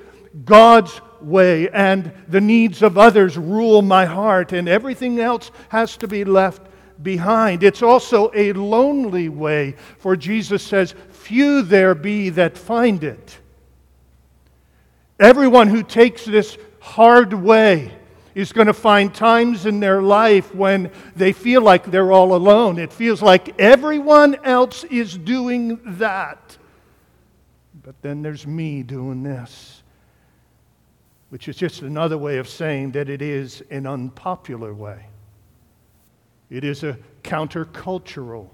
God's 0.46 1.02
way 1.20 1.70
and 1.70 2.12
the 2.28 2.42
needs 2.42 2.82
of 2.82 2.98
others 2.98 3.38
rule 3.38 3.82
my 3.82 4.06
heart, 4.06 4.54
and 4.54 4.68
everything 4.68 5.20
else 5.20 5.52
has 5.70 5.98
to 5.98 6.08
be 6.08 6.24
left 6.24 6.64
behind. 7.04 7.64
It's 7.64 7.82
also 7.82 8.32
a 8.34 8.54
lonely 8.54 9.30
way, 9.30 9.76
for 10.00 10.16
Jesus 10.16 10.64
says, 10.64 10.96
Few 11.12 11.62
there 11.62 11.94
be 11.94 12.30
that 12.30 12.58
find 12.58 13.04
it. 13.04 13.38
Everyone 15.20 15.68
who 15.68 15.84
takes 15.84 16.26
this 16.26 16.58
hard 16.80 17.34
way, 17.34 17.92
is 18.36 18.54
going 18.54 18.68
to 18.68 18.74
find 18.74 19.14
times 19.14 19.66
in 19.66 19.80
their 19.80 20.02
life 20.02 20.54
when 20.54 20.92
they 21.16 21.34
feel 21.34 21.62
like 21.62 21.86
they're 21.86 22.12
all 22.12 22.36
alone. 22.36 22.80
It 22.80 22.94
feels 22.94 23.22
like 23.22 23.60
everyone 23.60 24.36
else 24.44 24.84
is 24.86 25.18
doing 25.18 25.80
that. 25.98 26.58
But 27.84 28.02
then 28.02 28.22
there's 28.22 28.46
me 28.46 28.84
doing 28.84 29.24
this, 29.24 29.84
which 31.30 31.48
is 31.48 31.56
just 31.56 31.82
another 31.82 32.18
way 32.18 32.38
of 32.38 32.48
saying 32.48 32.92
that 32.92 33.10
it 33.10 33.22
is 33.22 33.64
an 33.70 33.88
unpopular 33.88 34.74
way. 34.74 35.08
It 36.50 36.64
is 36.64 36.84
a 36.84 36.98
countercultural 37.24 38.50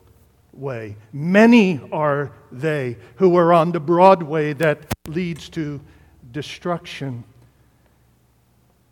way. 0.53 0.95
Many 1.11 1.81
are 1.91 2.31
they 2.51 2.97
who 3.15 3.35
are 3.35 3.53
on 3.53 3.71
the 3.71 3.79
broad 3.79 4.23
way 4.23 4.53
that 4.53 4.93
leads 5.07 5.49
to 5.49 5.81
destruction. 6.31 7.23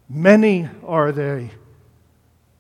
Many 0.08 0.70
are 0.86 1.12
they 1.12 1.50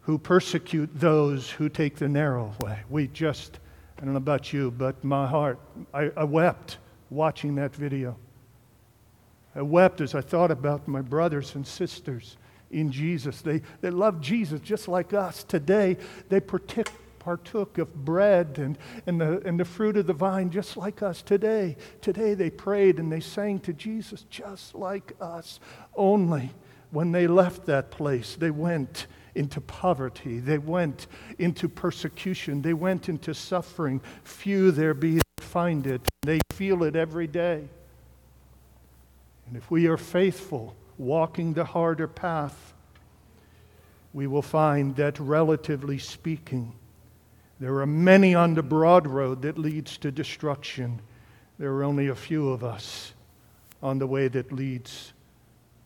who 0.02 0.18
persecute 0.18 0.90
those 0.94 1.50
who 1.50 1.70
take 1.70 1.96
the 1.96 2.08
narrow 2.08 2.54
way. 2.60 2.80
We 2.90 3.08
just, 3.08 3.60
I 3.98 4.06
don't 4.06 4.14
know 4.14 4.18
about 4.18 4.54
you, 4.54 4.72
but 4.72 5.04
my 5.04 5.28
heart, 5.28 5.60
I, 5.94 6.12
I 6.16 6.24
wept 6.24 6.78
watching 7.10 7.56
that 7.56 7.76
video. 7.76 8.18
I 9.56 9.62
wept 9.62 10.02
as 10.02 10.16
I 10.16 10.22
thought 10.22 10.52
about 10.52 10.88
my 10.88 11.02
brothers 11.02 11.56
and 11.56 11.66
sisters 11.66 12.38
in 12.72 12.92
Jesus. 12.92 13.42
They, 13.42 13.62
they 13.82 13.90
love 13.90 14.22
Jesus 14.22 14.60
just 14.60 14.88
like 14.88 15.14
us. 15.14 15.44
Today, 15.44 15.98
they 16.30 16.42
partic- 16.42 16.90
partook 17.20 17.78
of 17.78 17.94
bread 18.06 18.58
and, 18.58 18.78
and, 19.08 19.22
the, 19.22 19.42
and 19.48 19.60
the 19.60 19.66
fruit 19.66 19.98
of 19.98 20.08
the 20.08 20.14
vine 20.14 20.50
just 20.50 20.78
like 20.78 21.02
us. 21.02 21.22
Today, 21.22 21.78
today 22.02 22.34
they 22.34 22.50
prayed 22.50 23.00
and 23.00 23.12
they 23.12 23.20
sang 23.20 23.60
to 23.62 23.74
Jesus 23.74 24.26
just 24.30 24.76
like 24.76 25.14
us. 25.22 25.60
Only 25.96 26.52
when 26.96 27.12
they 27.12 27.28
left 27.28 27.66
that 27.66 27.92
place, 27.92 28.38
they 28.38 28.50
went 28.50 29.08
into 29.36 29.60
poverty, 29.60 30.40
they 30.40 30.58
went 30.58 31.08
into 31.38 31.68
persecution, 31.68 32.62
they 32.62 32.74
went 32.74 33.10
into 33.10 33.34
suffering. 33.34 34.00
Few 34.24 34.72
there 34.72 34.94
be 34.94 35.16
that 35.16 35.44
find 35.44 35.86
it, 35.88 36.08
they 36.22 36.40
feel 36.54 36.84
it 36.84 36.96
every 36.96 37.28
day. 37.28 37.68
And 39.46 39.58
if 39.58 39.70
we 39.70 39.88
are 39.88 39.98
faithful, 39.98 40.74
walking 40.98 41.52
the 41.52 41.66
harder 41.66 42.08
path, 42.08 42.74
we 44.14 44.26
will 44.26 44.42
find 44.42 44.96
that, 44.96 45.20
relatively 45.20 45.98
speaking, 45.98 46.72
there 47.60 47.76
are 47.80 47.86
many 47.86 48.34
on 48.34 48.54
the 48.54 48.64
broad 48.64 49.06
road 49.06 49.42
that 49.42 49.58
leads 49.58 49.98
to 49.98 50.12
destruction. 50.12 51.02
There 51.60 51.74
are 51.74 51.84
only 51.84 52.08
a 52.08 52.16
few 52.16 52.48
of 52.52 52.64
us 52.64 53.12
on 53.84 54.00
the 54.00 54.08
way 54.08 54.30
that 54.30 54.54
leads 54.54 55.12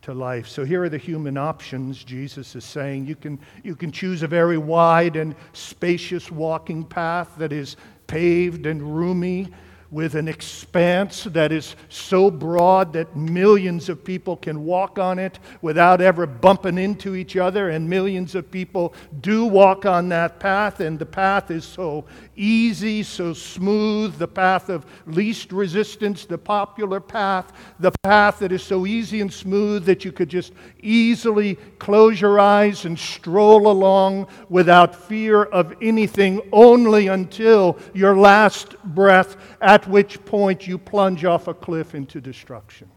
to 0.10 0.16
life. 0.16 0.48
So 0.48 0.66
here 0.66 0.84
are 0.84 0.90
the 0.90 0.98
human 0.98 1.38
options 1.38 2.04
Jesus 2.04 2.56
is 2.56 2.66
saying. 2.66 3.06
You 3.06 3.16
can, 3.16 3.40
you 3.64 3.76
can 3.76 3.92
choose 3.92 4.24
a 4.24 4.28
very 4.28 4.58
wide 4.58 5.16
and 5.16 5.36
spacious 5.54 6.32
walking 6.32 6.84
path 6.84 7.34
that 7.38 7.54
is 7.54 7.78
paved 8.08 8.66
and 8.66 8.82
roomy 8.82 9.50
with 9.92 10.14
an 10.14 10.28
expanse 10.28 11.24
that 11.24 11.52
is 11.52 11.76
so 11.90 12.30
broad 12.30 12.94
that 12.94 13.16
millions 13.16 13.90
of 13.90 14.04
people 14.04 14.38
can 14.38 14.64
walk 14.64 15.00
on 15.00 15.18
it 15.18 15.40
without 15.62 16.00
ever 16.00 16.28
bumping 16.28 16.78
into 16.78 17.16
each 17.16 17.36
other, 17.36 17.70
and 17.70 17.90
millions 17.90 18.36
of 18.36 18.52
people 18.52 18.94
do 19.22 19.46
walk 19.46 19.86
on 19.86 20.10
that 20.10 20.40
path, 20.40 20.80
and 20.80 21.00
the 21.00 21.06
path 21.06 21.50
is 21.50 21.66
so 21.66 22.06
easy, 22.36 23.02
so 23.02 23.34
smooth, 23.34 24.16
the 24.18 24.28
path 24.28 24.70
of 24.70 24.86
least 25.08 25.52
resistance, 25.52 26.26
the 26.26 26.38
popular 26.38 27.00
path, 27.00 27.52
the 27.80 27.92
path 28.04 28.40
that 28.40 28.52
is 28.52 28.62
so 28.62 28.86
easy 28.86 29.22
and 29.22 29.34
smooth 29.34 29.86
that 29.86 30.06
you 30.06 30.12
could 30.12 30.30
just 30.30 30.54
easily 30.82 31.56
close 31.80 32.22
your 32.22 32.40
eyes 32.40 32.86
and 32.86 32.98
stroll 32.98 33.72
along 33.72 34.28
without 34.50 34.96
fear 34.96 35.44
of 35.44 35.76
anything, 35.82 36.42
only 36.52 37.08
until 37.08 37.78
your 37.94 38.16
last 38.16 38.78
breath 38.84 39.36
at 39.62 39.79
at 39.80 39.88
which 39.88 40.24
point 40.26 40.68
you 40.68 40.78
plunge 40.78 41.24
off 41.24 41.48
a 41.48 41.54
cliff 41.54 41.96
into 41.96 42.20
destruction. 42.20 42.90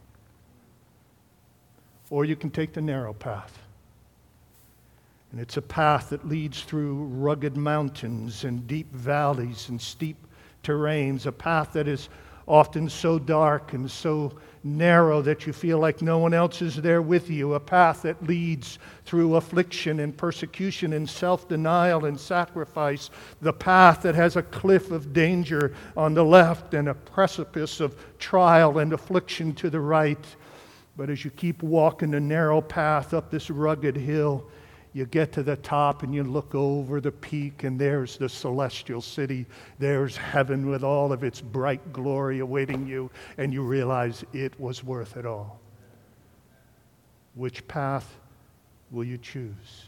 Or 2.11 2.25
you 2.25 2.35
can 2.35 2.51
take 2.51 2.73
the 2.73 2.81
narrow 2.81 3.13
path. 3.13 3.57
And 5.31 5.41
it's 5.41 5.57
a 5.57 5.63
path 5.63 6.11
that 6.11 6.27
leads 6.27 6.63
through 6.63 7.05
rugged 7.05 7.57
mountains 7.57 8.43
and 8.43 8.67
deep 8.67 8.93
valleys 8.93 9.69
and 9.69 9.81
steep 9.81 10.17
terrains, 10.65 11.25
a 11.27 11.31
path 11.31 11.73
that 11.75 11.87
is 11.87 12.09
often 12.47 12.89
so 12.89 13.19
dark 13.19 13.73
and 13.73 13.91
so 13.91 14.33
narrow 14.65 15.21
that 15.23 15.47
you 15.47 15.53
feel 15.53 15.79
like 15.79 16.03
no 16.03 16.19
one 16.19 16.33
else 16.33 16.63
is 16.63 16.77
there 16.77 17.03
with 17.03 17.29
you, 17.31 17.55
a 17.55 17.61
path 17.61 18.03
that 18.03 18.23
leads 18.25 18.79
through 19.05 19.35
affliction 19.35 20.01
and 20.01 20.17
persecution 20.17 20.93
and 20.93 21.09
self 21.09 21.49
denial 21.49 22.05
and 22.05 22.19
sacrifice, 22.19 23.11
the 23.41 23.53
path 23.53 24.03
that 24.03 24.15
has 24.15 24.37
a 24.37 24.43
cliff 24.43 24.91
of 24.91 25.13
danger 25.13 25.75
on 25.97 26.15
the 26.15 26.25
left 26.25 26.75
and 26.75 26.89
a 26.89 26.95
precipice 26.95 27.81
of 27.81 27.97
trial 28.19 28.79
and 28.79 28.93
affliction 28.93 29.53
to 29.55 29.71
the 29.71 29.81
right. 29.81 30.25
But 30.97 31.11
as 31.11 31.25
you 31.25 31.31
keep 31.31 31.63
walking 31.63 32.11
the 32.11 32.21
narrow 32.21 32.61
path 32.61 33.15
up 33.15 33.31
this 33.31 33.51
rugged 33.51 33.97
hill, 33.97 34.47
you 34.95 35.07
get 35.07 35.33
to 35.33 35.43
the 35.43 35.57
top 35.57 36.03
and 36.03 36.15
you 36.15 36.23
look 36.23 36.55
over 36.55 37.01
the 37.01 37.13
peak, 37.13 37.65
and 37.65 37.79
there's 37.81 38.19
the 38.19 38.29
celestial 38.29 39.01
city. 39.01 39.47
There's 39.79 40.17
heaven 40.17 40.69
with 40.69 40.85
all 40.85 41.13
of 41.13 41.25
its 41.25 41.41
bright 41.41 41.93
glory 41.93 42.41
awaiting 42.41 42.87
you, 42.87 43.11
and 43.39 43.53
you 43.53 43.63
realize 43.63 44.25
it 44.33 44.59
was 44.61 44.85
worth 44.85 45.17
it 45.17 45.25
all. 45.25 45.61
Which 47.35 47.67
path 47.69 48.19
will 48.91 49.05
you 49.05 49.17
choose? 49.17 49.87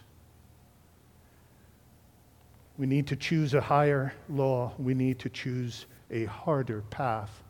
We 2.79 2.87
need 2.87 3.07
to 3.09 3.17
choose 3.17 3.55
a 3.55 3.61
higher 3.61 4.15
law. 4.29 4.73
We 4.79 4.95
need 4.95 5.19
to 5.21 5.29
choose 5.29 5.87
a 6.11 6.25
harder 6.25 6.83
path. 6.91 7.43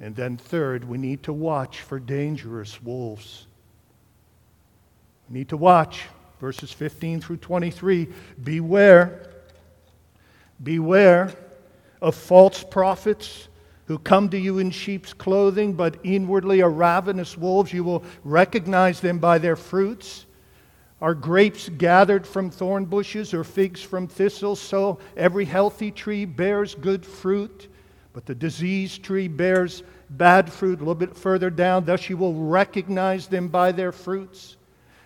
And 0.00 0.14
then, 0.14 0.36
third, 0.36 0.84
we 0.84 0.98
need 0.98 1.22
to 1.22 1.32
watch 1.32 1.80
for 1.80 1.98
dangerous 1.98 2.82
wolves. 2.82 3.46
We 5.28 5.38
need 5.38 5.48
to 5.50 5.56
watch 5.56 6.02
verses 6.40 6.72
15 6.72 7.20
through 7.20 7.38
23 7.38 8.08
Beware, 8.42 9.30
beware 10.62 11.32
of 12.00 12.14
false 12.14 12.62
prophets 12.62 13.48
who 13.86 13.98
come 13.98 14.28
to 14.28 14.38
you 14.38 14.58
in 14.58 14.70
sheep's 14.70 15.12
clothing, 15.12 15.72
but 15.72 15.96
inwardly 16.02 16.60
are 16.60 16.70
ravenous 16.70 17.36
wolves. 17.36 17.72
You 17.72 17.84
will 17.84 18.04
recognize 18.24 19.00
them 19.00 19.18
by 19.18 19.38
their 19.38 19.56
fruits. 19.56 20.26
Are 21.00 21.14
grapes 21.14 21.68
gathered 21.68 22.26
from 22.26 22.50
thorn 22.50 22.86
bushes 22.86 23.32
or 23.32 23.44
figs 23.44 23.82
from 23.82 24.08
thistles? 24.08 24.60
So 24.60 24.98
every 25.16 25.44
healthy 25.44 25.90
tree 25.90 26.24
bears 26.24 26.74
good 26.74 27.04
fruit, 27.04 27.68
but 28.12 28.26
the 28.26 28.34
diseased 28.34 29.02
tree 29.02 29.28
bears 29.28 29.82
bad 30.10 30.50
fruit. 30.50 30.76
A 30.76 30.80
little 30.80 30.94
bit 30.94 31.16
further 31.16 31.50
down, 31.50 31.84
thus 31.84 32.08
you 32.08 32.16
will 32.16 32.34
recognize 32.34 33.28
them 33.28 33.48
by 33.48 33.72
their 33.72 33.92
fruits. 33.92 34.56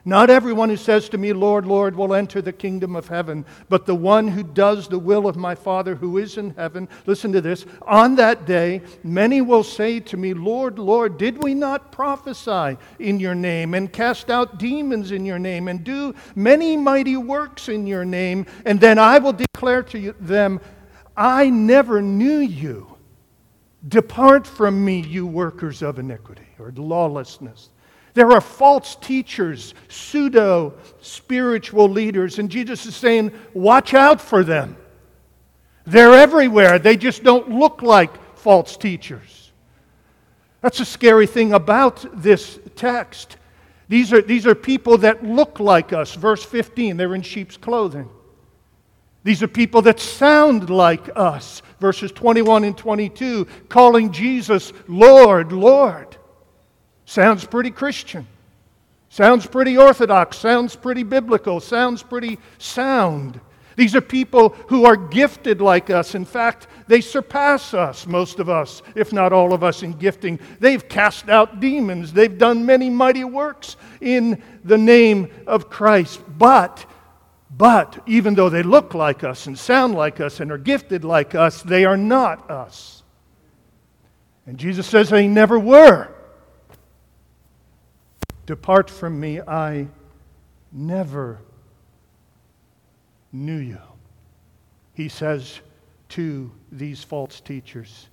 Not 0.05 0.31
everyone 0.31 0.71
who 0.71 0.79
says 0.79 1.11
to 1.11 1.19
me, 1.19 1.33
Lord, 1.33 1.67
Lord, 1.67 1.95
will 1.95 2.15
enter 2.15 2.41
the 2.41 2.53
kingdom 2.53 2.97
of 2.97 3.09
heaven, 3.09 3.45
but 3.69 3.85
the 3.85 3.95
one 3.95 4.29
who 4.29 4.43
does 4.43 4.89
the 4.89 4.99
will 4.99 5.29
of 5.29 5.37
my 5.37 5.55
Father 5.55 5.95
who 5.95 6.17
is 6.17 6.39
in 6.39 6.55
heaven. 6.55 6.89
Listen 7.05 7.33
to 7.33 7.41
this. 7.41 7.67
On 7.83 8.17
that 8.17 8.47
day, 8.47 8.81
many 9.05 9.43
will 9.43 9.63
say 9.63 10.01
to 10.01 10.17
me, 10.17 10.33
Lord, 10.33 10.79
Lord, 10.79 11.19
did 11.19 11.43
we 11.43 11.55
not 11.55 11.93
prophesy 11.93 12.79
in 12.99 13.21
your 13.21 13.35
name, 13.35 13.75
and 13.75 13.93
cast 13.93 14.31
out 14.31 14.59
demons 14.59 15.13
in 15.13 15.27
your 15.27 15.39
name, 15.39 15.69
and 15.69 15.85
do 15.85 16.15
many 16.35 16.77
mighty 16.77 17.19
works 17.19 17.69
in 17.69 17.87
your 17.87 18.05
name? 18.07 18.47
And 18.65 18.81
then 18.81 18.99
I 18.99 19.19
will 19.19 19.35
declare 19.35 19.83
to 19.83 20.15
them, 20.19 20.61
I 21.17 21.51
never 21.51 22.01
knew 22.01 22.39
you. 22.39 22.97
Depart 23.87 24.47
from 24.47 24.83
me, 24.85 25.01
you 25.01 25.27
workers 25.27 25.83
of 25.83 25.99
iniquity 25.99 26.47
or 26.59 26.73
lawlessness. 26.75 27.71
There 28.15 28.33
are 28.33 28.41
false 28.41 28.97
teachers, 28.97 29.75
pseudo 29.89 30.75
spiritual 31.01 31.89
leaders, 31.89 32.39
and 32.39 32.51
Jesus 32.51 32.87
is 32.87 32.97
saying, 32.97 33.33
watch 33.55 33.95
out 33.95 34.21
for 34.21 34.45
them. 34.45 34.77
They're 35.87 36.15
everywhere, 36.15 36.79
they 36.79 36.97
just 36.97 37.23
don't 37.23 37.51
look 37.51 37.83
like 37.83 38.37
false 38.37 38.77
teachers. 38.77 39.53
That's 40.61 40.81
a 40.81 40.85
scary 40.85 41.27
thing 41.27 41.53
about 41.53 42.05
this 42.23 42.59
text. 42.77 43.37
These 43.89 44.13
are, 44.13 44.23
these 44.23 44.47
are 44.47 44.55
people 44.55 44.99
that 44.99 45.25
look 45.25 45.59
like 45.59 45.93
us. 45.93 46.15
Verse 46.15 46.45
15, 46.45 46.97
they're 46.97 47.15
in 47.15 47.23
sheep's 47.23 47.57
clothing. 47.57 48.09
These 49.23 49.43
are 49.43 49.49
people 49.49 49.83
that 49.83 50.01
sound 50.01 50.71
like 50.71 51.11
us. 51.17 51.63
Verses 51.79 52.13
21 52.13 52.65
and 52.65 52.77
22, 52.77 53.47
calling 53.69 54.13
Jesus 54.13 54.73
Lord, 54.87 55.53
Lord. 55.53 56.17
Sounds 57.11 57.45
pretty 57.45 57.73
Christian. 57.73 58.25
Sounds 59.09 59.45
pretty 59.45 59.77
orthodox. 59.77 60.37
Sounds 60.37 60.77
pretty 60.77 61.03
biblical. 61.03 61.59
Sounds 61.59 62.05
pretty 62.05 62.39
sound. 62.59 63.41
These 63.75 63.97
are 63.97 64.01
people 64.01 64.51
who 64.69 64.85
are 64.85 64.97
gifted 64.97 65.61
like 65.61 65.91
us. 65.91 66.15
In 66.15 66.25
fact, 66.25 66.69
they 66.87 67.01
surpass 67.01 67.75
us, 67.75 68.07
most 68.07 68.39
of 68.39 68.49
us, 68.49 68.81
if 68.95 69.13
not 69.13 69.33
all 69.33 69.53
of 69.53 69.65
us, 69.65 69.83
in 69.83 69.95
gifting. 69.95 70.39
They've 70.61 70.89
cast 70.89 71.29
out 71.29 71.59
demons. 71.59 72.13
They've 72.13 72.39
done 72.39 72.65
many 72.65 72.89
mighty 72.89 73.25
works 73.25 73.77
in 74.01 74.41
the 74.63 74.79
name 74.79 75.33
of 75.49 75.69
Christ. 75.69 76.21
But, 76.39 76.87
but, 77.51 78.01
even 78.07 78.37
though 78.37 78.51
they 78.51 78.63
look 78.63 78.95
like 78.95 79.25
us 79.25 79.49
and 79.49 79.59
sound 79.59 79.97
like 79.97 80.21
us 80.21 80.39
and 80.39 80.53
are 80.53 80.59
gifted 80.59 81.05
like 81.05 81.35
us, 81.35 81.61
they 81.61 81.85
are 81.85 81.97
not 81.97 82.49
us. 82.49 83.03
And 84.47 84.59
Jesus 84.59 84.87
says 84.87 85.11
they 85.11 85.27
never 85.27 85.59
were. 85.59 86.10
Depart 88.51 88.91
from 88.91 89.21
me, 89.21 89.41
I 89.41 89.87
never 90.73 91.39
knew 93.31 93.59
you. 93.59 93.79
He 94.93 95.09
says 95.09 95.61
to 96.09 96.51
these 96.73 97.05
false 97.05 97.41
teachers 97.41 98.09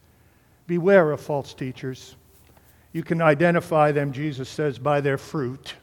Beware 0.67 1.11
of 1.11 1.21
false 1.21 1.55
teachers. 1.55 2.15
You 2.93 3.01
can 3.01 3.19
identify 3.19 3.91
them, 3.91 4.11
Jesus 4.11 4.47
says, 4.47 4.77
by 4.77 5.01
their 5.01 5.17
fruit. 5.17 5.73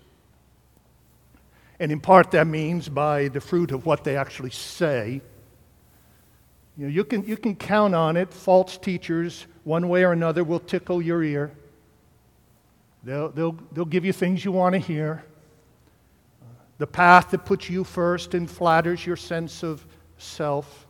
And 1.81 1.90
in 1.90 1.99
part, 1.99 2.31
that 2.31 2.47
means 2.47 2.88
by 2.88 3.27
the 3.27 3.40
fruit 3.40 3.73
of 3.73 3.87
what 3.87 4.05
they 4.05 4.17
actually 4.17 4.51
say. 4.51 5.21
You, 6.77 6.85
know, 6.87 6.93
you, 6.93 7.03
can, 7.03 7.27
you 7.27 7.37
can 7.37 7.57
count 7.57 7.97
on 7.97 8.17
it. 8.17 8.33
False 8.33 8.79
teachers, 8.79 9.49
one 9.64 9.88
way 9.88 10.05
or 10.05 10.12
another, 10.12 10.45
will 10.45 10.61
tickle 10.61 11.03
your 11.03 11.25
ear. 11.25 11.51
They'll, 13.05 13.29
they'll, 13.31 13.57
they'll 13.73 13.85
give 13.85 14.05
you 14.05 14.12
things 14.12 14.45
you 14.45 14.53
want 14.53 14.73
to 14.73 14.79
hear. 14.79 15.25
The 16.79 16.87
path 16.87 17.31
that 17.31 17.45
puts 17.45 17.69
you 17.71 17.85
first 17.85 18.35
and 18.35 18.51
flatters 18.51 19.05
your 19.05 19.17
sense 19.17 19.62
of 19.62 19.85
self. 20.19 20.87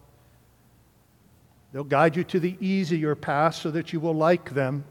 They'll 1.72 1.84
guide 1.84 2.16
you 2.16 2.24
to 2.24 2.40
the 2.40 2.56
easier 2.60 3.14
path 3.14 3.56
so 3.56 3.70
that 3.72 3.92
you 3.92 4.00
will 4.00 4.14
like 4.14 4.54
them. 4.54 4.84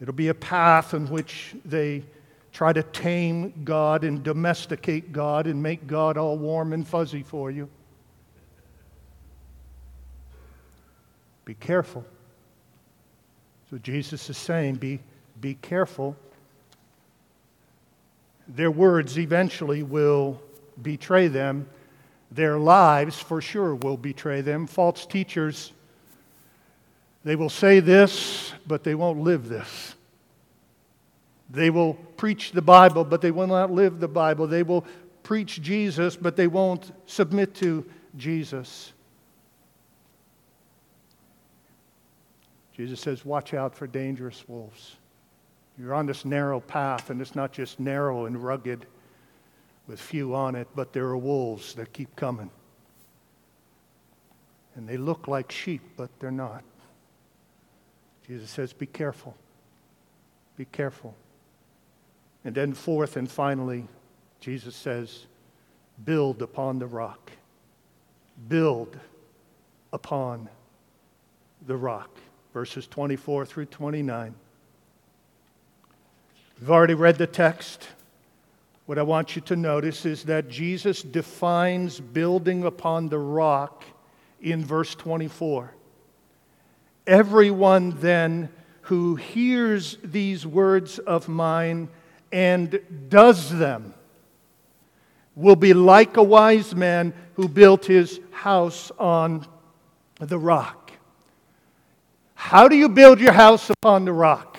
It'll 0.00 0.12
be 0.12 0.28
a 0.28 0.34
path 0.34 0.92
in 0.92 1.06
which 1.06 1.54
they 1.64 2.02
try 2.52 2.72
to 2.72 2.82
tame 2.82 3.52
God 3.64 4.04
and 4.04 4.22
domesticate 4.22 5.12
God 5.12 5.46
and 5.46 5.62
make 5.62 5.86
God 5.86 6.16
all 6.16 6.36
warm 6.36 6.72
and 6.72 6.86
fuzzy 6.86 7.22
for 7.22 7.50
you. 7.50 7.68
Be 11.44 11.54
careful. 11.54 12.04
So 13.74 13.78
Jesus 13.78 14.30
is 14.30 14.38
saying, 14.38 14.76
be, 14.76 15.00
be 15.40 15.54
careful. 15.54 16.14
Their 18.46 18.70
words 18.70 19.18
eventually 19.18 19.82
will 19.82 20.40
betray 20.80 21.26
them. 21.26 21.68
Their 22.30 22.56
lives, 22.56 23.18
for 23.18 23.40
sure, 23.40 23.74
will 23.74 23.96
betray 23.96 24.42
them. 24.42 24.68
False 24.68 25.06
teachers, 25.06 25.72
they 27.24 27.34
will 27.34 27.50
say 27.50 27.80
this, 27.80 28.52
but 28.64 28.84
they 28.84 28.94
won't 28.94 29.18
live 29.18 29.48
this. 29.48 29.96
They 31.50 31.70
will 31.70 31.94
preach 32.16 32.52
the 32.52 32.62
Bible, 32.62 33.02
but 33.02 33.22
they 33.22 33.32
will 33.32 33.48
not 33.48 33.72
live 33.72 33.98
the 33.98 34.06
Bible. 34.06 34.46
They 34.46 34.62
will 34.62 34.84
preach 35.24 35.60
Jesus, 35.60 36.14
but 36.14 36.36
they 36.36 36.46
won't 36.46 36.92
submit 37.06 37.56
to 37.56 37.84
Jesus. 38.16 38.92
Jesus 42.76 43.00
says, 43.00 43.24
Watch 43.24 43.54
out 43.54 43.74
for 43.74 43.86
dangerous 43.86 44.44
wolves. 44.48 44.96
You're 45.78 45.94
on 45.94 46.06
this 46.06 46.24
narrow 46.24 46.60
path, 46.60 47.10
and 47.10 47.20
it's 47.20 47.34
not 47.34 47.52
just 47.52 47.80
narrow 47.80 48.26
and 48.26 48.42
rugged 48.42 48.86
with 49.86 50.00
few 50.00 50.34
on 50.34 50.54
it, 50.54 50.68
but 50.74 50.92
there 50.92 51.04
are 51.06 51.16
wolves 51.16 51.74
that 51.74 51.92
keep 51.92 52.14
coming. 52.16 52.50
And 54.76 54.88
they 54.88 54.96
look 54.96 55.28
like 55.28 55.52
sheep, 55.52 55.82
but 55.96 56.10
they're 56.18 56.30
not. 56.30 56.64
Jesus 58.26 58.50
says, 58.50 58.72
Be 58.72 58.86
careful. 58.86 59.36
Be 60.56 60.64
careful. 60.66 61.14
And 62.44 62.54
then, 62.54 62.72
fourth 62.72 63.16
and 63.16 63.30
finally, 63.30 63.86
Jesus 64.40 64.74
says, 64.74 65.26
Build 66.04 66.42
upon 66.42 66.78
the 66.78 66.86
rock. 66.86 67.30
Build 68.48 68.98
upon 69.92 70.48
the 71.66 71.76
rock. 71.76 72.10
Verses 72.54 72.86
24 72.86 73.46
through 73.46 73.66
29. 73.66 74.32
We've 76.60 76.70
already 76.70 76.94
read 76.94 77.18
the 77.18 77.26
text. 77.26 77.88
What 78.86 78.96
I 78.96 79.02
want 79.02 79.34
you 79.34 79.42
to 79.42 79.56
notice 79.56 80.06
is 80.06 80.22
that 80.24 80.48
Jesus 80.48 81.02
defines 81.02 81.98
building 81.98 82.62
upon 82.62 83.08
the 83.08 83.18
rock 83.18 83.82
in 84.40 84.64
verse 84.64 84.94
24. 84.94 85.74
Everyone 87.08 87.90
then 87.98 88.48
who 88.82 89.16
hears 89.16 89.98
these 90.04 90.46
words 90.46 91.00
of 91.00 91.26
mine 91.26 91.88
and 92.30 92.78
does 93.08 93.50
them 93.50 93.94
will 95.34 95.56
be 95.56 95.74
like 95.74 96.16
a 96.16 96.22
wise 96.22 96.72
man 96.72 97.12
who 97.34 97.48
built 97.48 97.86
his 97.86 98.20
house 98.30 98.92
on 98.96 99.44
the 100.20 100.38
rock. 100.38 100.83
How 102.44 102.68
do 102.68 102.76
you 102.76 102.90
build 102.90 103.20
your 103.20 103.32
house 103.32 103.70
upon 103.70 104.04
the 104.04 104.12
rock? 104.12 104.58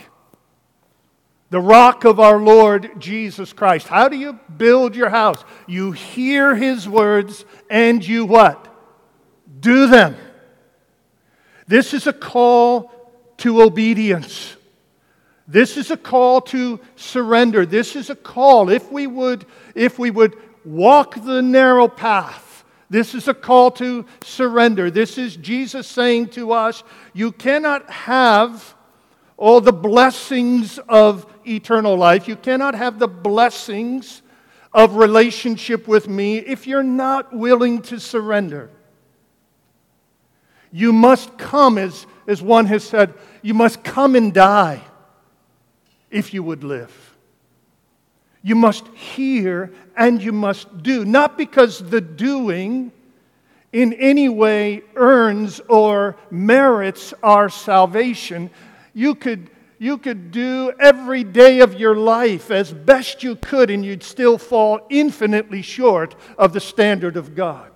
The 1.52 1.60
rock 1.60 2.04
of 2.04 2.19
our 2.19 2.39
Lord 2.39 3.00
Jesus 3.00 3.54
Christ. 3.54 3.88
How 3.88 4.10
do 4.10 4.17
you 4.17 4.39
build 4.58 4.95
your 4.95 5.10
house? 5.10 5.45
You 5.67 5.91
hear 5.91 6.56
his 6.56 6.89
words 6.89 7.45
and 7.69 8.04
you 8.04 8.26
what? 8.26 8.67
Do 9.60 9.86
them. 9.86 10.17
This 11.67 11.93
is 11.93 12.08
a 12.08 12.12
call 12.12 12.91
to 13.38 13.62
obedience. 13.62 14.56
This 15.48 15.78
is 15.78 15.91
a 15.91 15.98
call 15.98 16.41
to 16.41 16.80
surrender. 16.95 17.67
This 17.67 17.95
is 17.95 18.10
a 18.10 18.15
call 18.15 18.71
if 18.71 18.91
we 18.91 19.06
would 19.06 19.45
if 19.76 20.00
we 20.00 20.10
would 20.10 20.36
walk 20.65 21.24
the 21.24 21.43
narrow 21.43 21.88
path. 21.88 22.44
This 22.95 23.13
is 23.13 23.27
a 23.27 23.34
call 23.34 23.71
to 23.71 24.05
surrender. 24.23 24.89
This 24.89 25.17
is 25.17 25.36
Jesus 25.36 25.86
saying 25.86 26.29
to 26.29 26.53
us, 26.53 26.81
you 27.12 27.34
cannot 27.34 27.89
have 27.89 28.73
all 29.36 29.60
the 29.60 29.73
blessings 29.73 30.79
of 30.88 31.25
eternal 31.45 31.97
life. 31.97 32.25
You 32.25 32.38
cannot 32.38 32.73
have 32.73 32.97
the 32.97 33.10
blessings 33.10 34.21
of 34.73 34.95
relationship 34.95 35.89
with 35.89 36.08
me 36.08 36.38
if 36.38 36.65
you're 36.65 36.84
not 36.84 37.36
willing 37.36 37.81
to 37.81 37.99
surrender. 37.99 38.69
You 40.71 40.93
must 40.93 41.38
come, 41.38 41.77
as, 41.77 42.08
as 42.27 42.41
one 42.41 42.65
has 42.67 42.86
said, 42.86 43.13
you 43.41 43.53
must 43.53 43.84
come 43.84 44.15
and 44.15 44.34
die 44.34 44.81
if 46.10 46.34
you 46.34 46.43
would 46.43 46.63
live. 46.63 47.04
You 48.45 48.53
must 48.53 48.88
hear 48.89 49.71
and 49.97 50.21
you 50.21 50.31
must 50.31 50.84
do, 50.84 51.03
not 51.03 51.36
because 51.36 51.79
the 51.79 51.99
doing 51.99 52.91
in 53.73 53.91
any 53.93 54.29
way 54.29 54.84
earns 54.93 55.60
or 55.62 56.15
merits 56.29 57.12
our 57.23 57.49
salvation. 57.49 58.51
You 58.93 59.15
could, 59.15 59.49
you 59.79 59.97
could 59.97 60.29
do 60.29 60.71
every 60.79 61.23
day 61.23 61.62
of 61.62 61.79
your 61.79 61.95
life 61.95 62.51
as 62.51 62.71
best 62.71 63.23
you 63.23 63.36
could, 63.36 63.71
and 63.71 63.84
you'd 63.84 64.03
still 64.03 64.38
fall 64.38 64.86
infinitely 64.91 65.63
short 65.63 66.13
of 66.38 66.53
the 66.53 66.60
standard 66.60 67.17
of 67.17 67.34
God. 67.34 67.71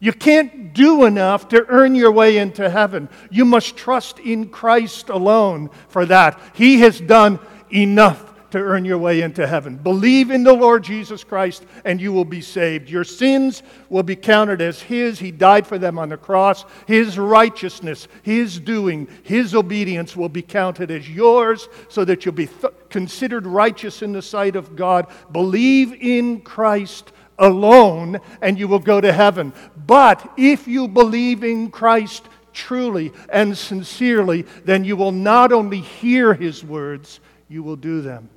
You 0.00 0.12
can't 0.12 0.74
do 0.74 1.04
enough 1.04 1.46
to 1.50 1.64
earn 1.68 1.94
your 1.94 2.10
way 2.10 2.38
into 2.38 2.68
heaven. 2.68 3.08
You 3.30 3.44
must 3.44 3.76
trust 3.76 4.18
in 4.18 4.48
Christ 4.48 5.08
alone 5.08 5.70
for 5.86 6.04
that. 6.06 6.40
He 6.54 6.80
has 6.80 7.00
done 7.00 7.38
enough 7.72 8.27
to 8.50 8.58
earn 8.58 8.84
your 8.84 8.98
way 8.98 9.20
into 9.20 9.46
heaven. 9.46 9.76
Believe 9.76 10.30
in 10.30 10.42
the 10.42 10.52
Lord 10.52 10.84
Jesus 10.84 11.24
Christ 11.24 11.64
and 11.84 12.00
you 12.00 12.12
will 12.12 12.24
be 12.24 12.40
saved. 12.40 12.88
Your 12.88 13.04
sins 13.04 13.62
will 13.88 14.02
be 14.02 14.16
counted 14.16 14.60
as 14.60 14.80
His. 14.80 15.18
He 15.18 15.30
died 15.30 15.66
for 15.66 15.78
them 15.78 15.98
on 15.98 16.08
the 16.08 16.16
cross. 16.16 16.64
His 16.86 17.18
righteousness, 17.18 18.08
His 18.22 18.58
doing, 18.58 19.08
His 19.22 19.54
obedience 19.54 20.16
will 20.16 20.28
be 20.28 20.42
counted 20.42 20.90
as 20.90 21.08
yours 21.08 21.68
so 21.88 22.04
that 22.04 22.24
you'll 22.24 22.34
be 22.34 22.46
th- 22.46 22.72
considered 22.88 23.46
righteous 23.46 24.02
in 24.02 24.12
the 24.12 24.22
sight 24.22 24.56
of 24.56 24.76
God. 24.76 25.06
Believe 25.32 25.92
in 25.92 26.40
Christ 26.40 27.12
alone 27.38 28.20
and 28.42 28.58
you 28.58 28.68
will 28.68 28.78
go 28.78 29.00
to 29.00 29.12
heaven. 29.12 29.52
But 29.86 30.32
if 30.36 30.66
you 30.66 30.88
believe 30.88 31.44
in 31.44 31.70
Christ 31.70 32.28
truly 32.52 33.12
and 33.28 33.56
sincerely, 33.56 34.42
then 34.64 34.84
you 34.84 34.96
will 34.96 35.12
not 35.12 35.52
only 35.52 35.80
hear 35.80 36.34
his 36.34 36.64
words, 36.64 37.20
you 37.48 37.62
will 37.62 37.76
do 37.76 38.00
them. 38.00 38.28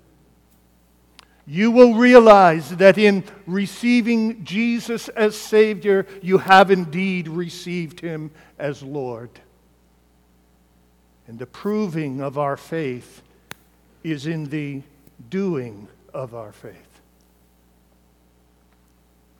You 1.52 1.70
will 1.70 1.96
realize 1.96 2.70
that 2.78 2.98
in 2.98 3.26
receiving 3.46 4.46
Jesus 4.46 5.10
as 5.10 5.36
Savior, 5.36 6.08
you 6.22 6.38
have 6.38 6.72
indeed 6.72 7.28
received 7.28 8.00
him 8.00 8.32
as 8.58 8.82
Lord. 8.82 9.30
And 11.28 11.38
the 11.38 11.46
proving 11.46 12.22
of 12.22 12.38
our 12.38 12.56
faith 12.56 13.22
is 14.02 14.28
in 14.28 14.46
the 14.46 14.82
doing 15.30 15.90
of 16.14 16.36
our 16.36 16.54
faith. 16.54 17.02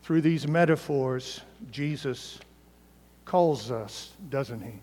Through 0.04 0.20
these 0.20 0.46
metaphors, 0.46 1.40
Jesus 1.72 2.40
calls 3.24 3.72
us, 3.72 4.12
doesn't 4.30 4.62
he, 4.62 4.74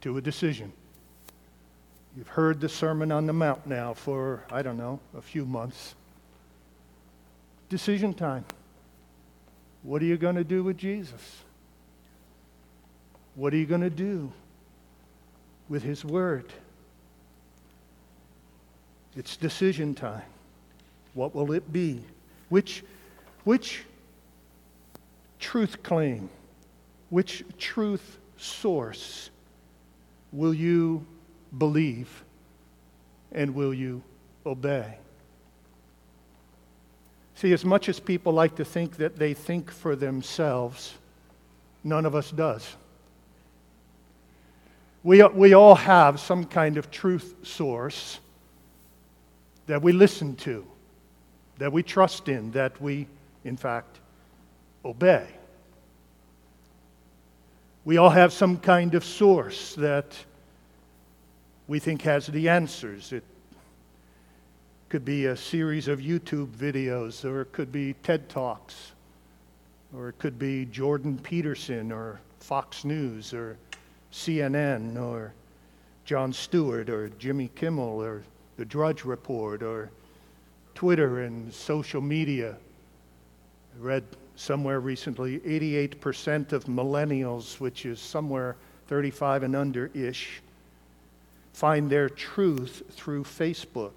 to 0.00 0.16
a 0.16 0.22
decision. 0.22 0.72
You've 2.16 2.28
heard 2.28 2.62
the 2.62 2.68
Sermon 2.70 3.12
on 3.12 3.26
the 3.26 3.34
Mount 3.34 3.66
now 3.66 3.92
for, 3.92 4.42
I 4.50 4.62
don't 4.62 4.78
know, 4.78 5.00
a 5.14 5.20
few 5.20 5.44
months. 5.44 5.94
Decision 7.68 8.14
time. 8.14 8.44
What 9.82 10.02
are 10.02 10.04
you 10.04 10.16
going 10.16 10.36
to 10.36 10.44
do 10.44 10.62
with 10.62 10.76
Jesus? 10.76 11.42
What 13.34 13.52
are 13.52 13.56
you 13.56 13.66
going 13.66 13.82
to 13.82 13.90
do 13.90 14.32
with 15.68 15.82
His 15.82 16.04
Word? 16.04 16.52
It's 19.16 19.36
decision 19.36 19.94
time. 19.94 20.22
What 21.14 21.34
will 21.34 21.52
it 21.52 21.72
be? 21.72 22.02
Which, 22.50 22.84
which 23.44 23.84
truth 25.38 25.82
claim, 25.82 26.28
which 27.10 27.42
truth 27.58 28.18
source 28.36 29.30
will 30.32 30.52
you 30.52 31.06
believe 31.56 32.24
and 33.32 33.54
will 33.54 33.72
you 33.72 34.02
obey? 34.44 34.98
See, 37.36 37.52
as 37.52 37.66
much 37.66 37.90
as 37.90 38.00
people 38.00 38.32
like 38.32 38.56
to 38.56 38.64
think 38.64 38.96
that 38.96 39.16
they 39.16 39.34
think 39.34 39.70
for 39.70 39.94
themselves, 39.94 40.94
none 41.84 42.06
of 42.06 42.14
us 42.14 42.30
does. 42.30 42.66
We, 45.04 45.22
we 45.22 45.52
all 45.52 45.74
have 45.74 46.18
some 46.18 46.44
kind 46.44 46.78
of 46.78 46.90
truth 46.90 47.34
source 47.42 48.18
that 49.66 49.82
we 49.82 49.92
listen 49.92 50.34
to, 50.36 50.66
that 51.58 51.72
we 51.72 51.82
trust 51.82 52.28
in, 52.30 52.52
that 52.52 52.80
we, 52.80 53.06
in 53.44 53.58
fact, 53.58 53.98
obey. 54.82 55.26
We 57.84 57.98
all 57.98 58.10
have 58.10 58.32
some 58.32 58.56
kind 58.56 58.94
of 58.94 59.04
source 59.04 59.74
that 59.74 60.16
we 61.68 61.80
think 61.80 62.00
has 62.02 62.28
the 62.28 62.48
answers. 62.48 63.12
It 63.12 63.24
could 64.88 65.04
be 65.04 65.26
a 65.26 65.36
series 65.36 65.88
of 65.88 65.98
YouTube 65.98 66.48
videos, 66.48 67.24
or 67.24 67.40
it 67.42 67.52
could 67.52 67.72
be 67.72 67.94
TED 68.02 68.28
Talks, 68.28 68.92
or 69.94 70.10
it 70.10 70.18
could 70.18 70.38
be 70.38 70.64
Jordan 70.66 71.18
Peterson, 71.18 71.90
or 71.90 72.20
Fox 72.38 72.84
News, 72.84 73.34
or 73.34 73.56
CNN, 74.12 74.96
or 74.96 75.32
Jon 76.04 76.32
Stewart, 76.32 76.88
or 76.88 77.08
Jimmy 77.18 77.50
Kimmel, 77.56 78.00
or 78.00 78.22
The 78.56 78.64
Drudge 78.64 79.04
Report, 79.04 79.62
or 79.62 79.90
Twitter 80.76 81.22
and 81.22 81.52
social 81.52 82.00
media. 82.00 82.54
I 82.54 83.84
read 83.84 84.04
somewhere 84.36 84.78
recently 84.78 85.40
88% 85.40 86.52
of 86.52 86.66
millennials, 86.66 87.58
which 87.58 87.86
is 87.86 87.98
somewhere 87.98 88.54
35 88.86 89.42
and 89.42 89.56
under 89.56 89.90
ish, 89.94 90.40
find 91.54 91.90
their 91.90 92.08
truth 92.08 92.82
through 92.90 93.24
Facebook. 93.24 93.92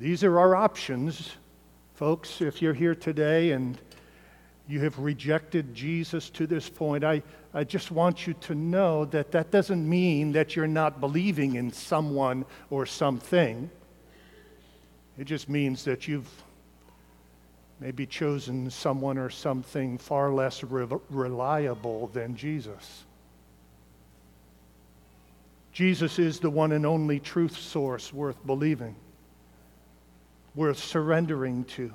These 0.00 0.24
are 0.24 0.38
our 0.38 0.56
options, 0.56 1.36
folks. 1.92 2.40
If 2.40 2.62
you're 2.62 2.72
here 2.72 2.94
today 2.94 3.50
and 3.50 3.76
you 4.66 4.80
have 4.80 4.98
rejected 4.98 5.74
Jesus 5.74 6.30
to 6.30 6.46
this 6.46 6.70
point, 6.70 7.04
I, 7.04 7.22
I 7.52 7.64
just 7.64 7.90
want 7.90 8.26
you 8.26 8.32
to 8.32 8.54
know 8.54 9.04
that 9.04 9.30
that 9.32 9.50
doesn't 9.50 9.86
mean 9.86 10.32
that 10.32 10.56
you're 10.56 10.66
not 10.66 11.02
believing 11.02 11.56
in 11.56 11.70
someone 11.70 12.46
or 12.70 12.86
something. 12.86 13.68
It 15.18 15.24
just 15.24 15.50
means 15.50 15.84
that 15.84 16.08
you've 16.08 16.30
maybe 17.78 18.06
chosen 18.06 18.70
someone 18.70 19.18
or 19.18 19.28
something 19.28 19.98
far 19.98 20.32
less 20.32 20.64
re- 20.64 20.86
reliable 21.10 22.06
than 22.14 22.36
Jesus. 22.36 23.04
Jesus 25.74 26.18
is 26.18 26.40
the 26.40 26.48
one 26.48 26.72
and 26.72 26.86
only 26.86 27.20
truth 27.20 27.54
source 27.54 28.14
worth 28.14 28.46
believing, 28.46 28.96
worth 30.54 30.78
surrendering 30.78 31.64
to. 31.64 31.92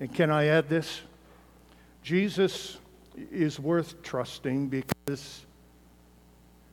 And 0.00 0.12
can 0.12 0.30
I 0.30 0.46
add 0.46 0.68
this? 0.68 1.00
Jesus 2.02 2.78
is 3.32 3.58
worth 3.58 4.02
trusting 4.02 4.68
because 4.68 5.44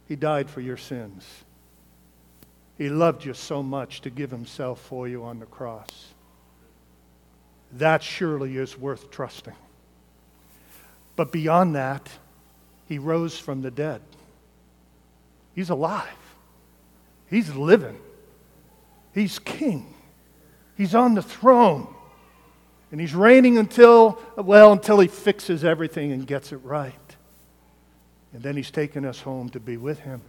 he 0.08 0.16
died 0.16 0.50
for 0.50 0.62
your 0.62 0.78
sins. 0.78 1.26
He 2.78 2.90
loved 2.90 3.24
you 3.24 3.34
so 3.34 3.64
much 3.64 4.02
to 4.02 4.10
give 4.10 4.32
himself 4.32 4.80
for 4.82 5.08
you 5.08 5.24
on 5.24 5.40
the 5.40 5.46
cross. 5.46 6.14
That 7.74 8.04
surely 8.04 8.58
is 8.58 8.78
worth 8.78 9.10
trusting. 9.10 9.56
But 11.16 11.32
beyond 11.32 11.76
that, 11.76 12.10
he 12.88 12.98
rose 12.98 13.38
from 13.38 13.62
the 13.62 13.72
dead. 13.72 14.02
He's 15.56 15.70
alive. 15.70 16.10
He's 17.30 17.54
living. 17.56 18.00
He's 19.14 19.40
king. 19.40 19.93
He's 20.76 20.96
on 20.96 21.16
the 21.16 21.22
throne. 21.22 21.88
And 22.92 23.02
he's 23.02 23.16
reigning 23.16 23.58
until, 23.58 24.20
well, 24.38 24.72
until 24.72 25.00
he 25.00 25.08
fixes 25.08 25.64
everything 25.64 26.12
and 26.12 26.28
gets 26.28 26.52
it 26.52 26.58
right. 26.58 26.94
And 28.34 28.44
then 28.44 28.56
he's 28.56 28.72
taken 28.72 29.04
us 29.04 29.20
home 29.20 29.50
to 29.50 29.60
be 29.60 29.78
with 29.78 30.00
him. 30.00 30.22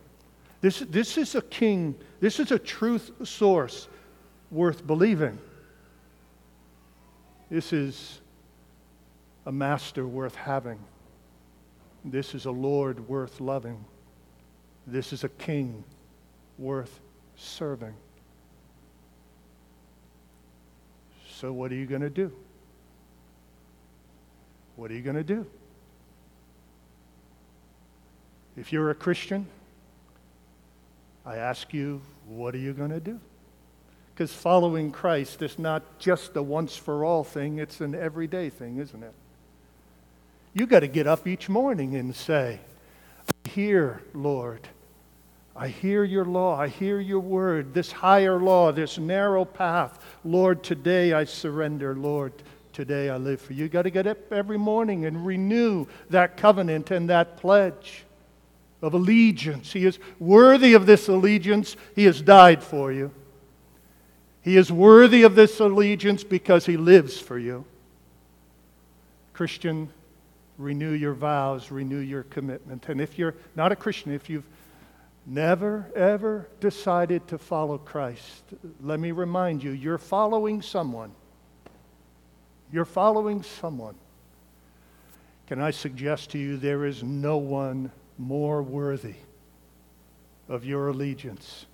This, 0.62 0.78
this 0.78 1.18
is 1.18 1.34
a 1.34 1.42
king, 1.42 1.94
this 2.20 2.40
is 2.40 2.50
a 2.50 2.58
truth 2.58 3.10
source 3.24 3.86
worth 4.50 4.86
believing. 4.86 5.38
This 7.50 7.74
is 7.74 8.20
a 9.44 9.52
master 9.52 10.06
worth 10.06 10.34
having. 10.34 10.78
This 12.02 12.34
is 12.34 12.46
a 12.46 12.50
Lord 12.50 13.08
worth 13.08 13.40
loving. 13.40 13.84
This 14.86 15.12
is 15.12 15.22
a 15.22 15.28
king 15.28 15.84
worth 16.58 16.98
serving. 17.36 17.94
So, 21.44 21.52
what 21.52 21.70
are 21.72 21.74
you 21.74 21.84
going 21.84 22.00
to 22.00 22.08
do? 22.08 22.32
What 24.76 24.90
are 24.90 24.94
you 24.94 25.02
going 25.02 25.16
to 25.16 25.22
do? 25.22 25.44
If 28.56 28.72
you're 28.72 28.88
a 28.88 28.94
Christian, 28.94 29.46
I 31.26 31.36
ask 31.36 31.74
you, 31.74 32.00
what 32.26 32.54
are 32.54 32.58
you 32.58 32.72
going 32.72 32.92
to 32.92 32.98
do? 32.98 33.20
Because 34.14 34.32
following 34.32 34.90
Christ 34.90 35.42
is 35.42 35.58
not 35.58 35.82
just 35.98 36.34
a 36.34 36.42
once 36.42 36.78
for 36.78 37.04
all 37.04 37.24
thing, 37.24 37.58
it's 37.58 37.82
an 37.82 37.94
everyday 37.94 38.48
thing, 38.48 38.78
isn't 38.78 39.02
it? 39.02 39.12
You 40.54 40.64
got 40.64 40.80
to 40.80 40.88
get 40.88 41.06
up 41.06 41.26
each 41.26 41.50
morning 41.50 41.94
and 41.94 42.16
say, 42.16 42.60
hear, 43.50 44.00
Lord. 44.14 44.66
I 45.56 45.68
hear 45.68 46.04
your 46.04 46.24
law. 46.24 46.58
I 46.58 46.68
hear 46.68 47.00
your 47.00 47.20
word, 47.20 47.74
this 47.74 47.92
higher 47.92 48.40
law, 48.40 48.72
this 48.72 48.98
narrow 48.98 49.44
path. 49.44 50.04
Lord, 50.24 50.62
today 50.62 51.12
I 51.12 51.24
surrender. 51.24 51.94
Lord, 51.94 52.32
Today 52.74 53.08
I 53.08 53.18
live 53.18 53.40
for 53.40 53.52
you. 53.52 53.62
You 53.62 53.68
got 53.68 53.82
to 53.82 53.90
get 53.90 54.08
up 54.08 54.32
every 54.32 54.58
morning 54.58 55.04
and 55.04 55.24
renew 55.24 55.86
that 56.10 56.36
covenant 56.36 56.90
and 56.90 57.08
that 57.08 57.36
pledge 57.36 58.02
of 58.82 58.94
allegiance. 58.94 59.72
He 59.72 59.86
is 59.86 60.00
worthy 60.18 60.74
of 60.74 60.84
this 60.84 61.06
allegiance. 61.06 61.76
He 61.94 62.04
has 62.06 62.20
died 62.20 62.64
for 62.64 62.90
you. 62.90 63.12
He 64.42 64.56
is 64.56 64.72
worthy 64.72 65.22
of 65.22 65.36
this 65.36 65.60
allegiance 65.60 66.24
because 66.24 66.66
he 66.66 66.76
lives 66.76 67.16
for 67.16 67.38
you. 67.38 67.64
Christian, 69.34 69.88
renew 70.58 70.90
your 70.90 71.14
vows, 71.14 71.70
renew 71.70 71.98
your 71.98 72.24
commitment. 72.24 72.88
And 72.88 73.00
if 73.00 73.16
you're 73.16 73.36
not 73.54 73.70
a 73.70 73.76
Christian, 73.76 74.10
if 74.12 74.28
you've 74.28 74.46
never, 75.26 75.90
ever 75.94 76.48
decided 76.60 77.26
to 77.28 77.38
follow 77.38 77.78
Christ, 77.78 78.44
let 78.80 79.00
me 79.00 79.12
remind 79.12 79.62
you, 79.62 79.70
you're 79.70 79.98
following 79.98 80.62
someone 80.62 81.12
you're 82.74 82.84
following 82.84 83.44
someone. 83.44 83.94
Can 85.46 85.60
I 85.60 85.70
suggest 85.70 86.30
to 86.30 86.38
you 86.38 86.56
there 86.56 86.84
is 86.84 87.04
no 87.04 87.36
one 87.36 87.92
more 88.18 88.64
worthy 88.64 89.14
of 90.48 90.64
your 90.64 90.88
allegiance 90.88 91.66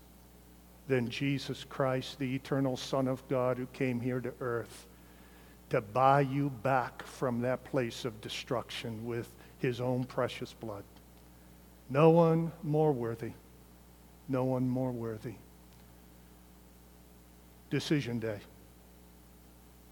than 0.88 1.08
Jesus 1.08 1.64
Christ, 1.64 2.18
the 2.18 2.34
eternal 2.34 2.76
Son 2.76 3.08
of 3.08 3.26
God 3.28 3.56
who 3.56 3.64
came 3.72 3.98
here 3.98 4.20
to 4.20 4.32
earth 4.40 4.86
to 5.70 5.80
buy 5.80 6.20
you 6.20 6.50
back 6.62 7.02
from 7.04 7.40
that 7.40 7.64
place 7.64 8.04
of 8.04 8.20
destruction 8.20 9.06
with 9.06 9.32
his 9.58 9.80
own 9.80 10.04
precious 10.04 10.52
blood. 10.52 10.84
No 11.90 12.11
one 12.11 12.53
more 12.62 12.92
worthy. 12.92 13.33
No 14.29 14.44
one 14.44 14.68
more 14.68 14.92
worthy. 14.92 15.35
Decision 17.68 18.20
day. 18.20 18.38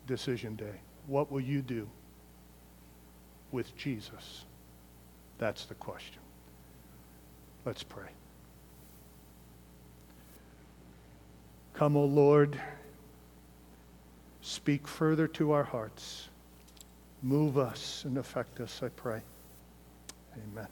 Decision 0.07 0.55
day. 0.55 0.81
What 1.09 1.31
will 1.31 1.41
you 1.41 1.61
do 1.61 1.89
with 3.51 3.77
Jesus? 3.77 4.45
That's 5.39 5.65
the 5.65 5.75
question. 5.75 6.21
Let's 7.65 7.83
pray. 7.83 8.09
Come, 11.75 11.97
O 11.97 12.05
Lord, 12.05 12.61
speak 14.41 14.87
further 14.87 15.29
to 15.29 15.53
our 15.53 15.65
hearts. 15.65 16.29
Move 17.23 17.59
us 17.59 18.05
and 18.05 18.19
affect 18.19 18.61
us, 18.61 18.83
I 18.83 18.89
pray. 18.89 19.21
Amen. 20.53 20.69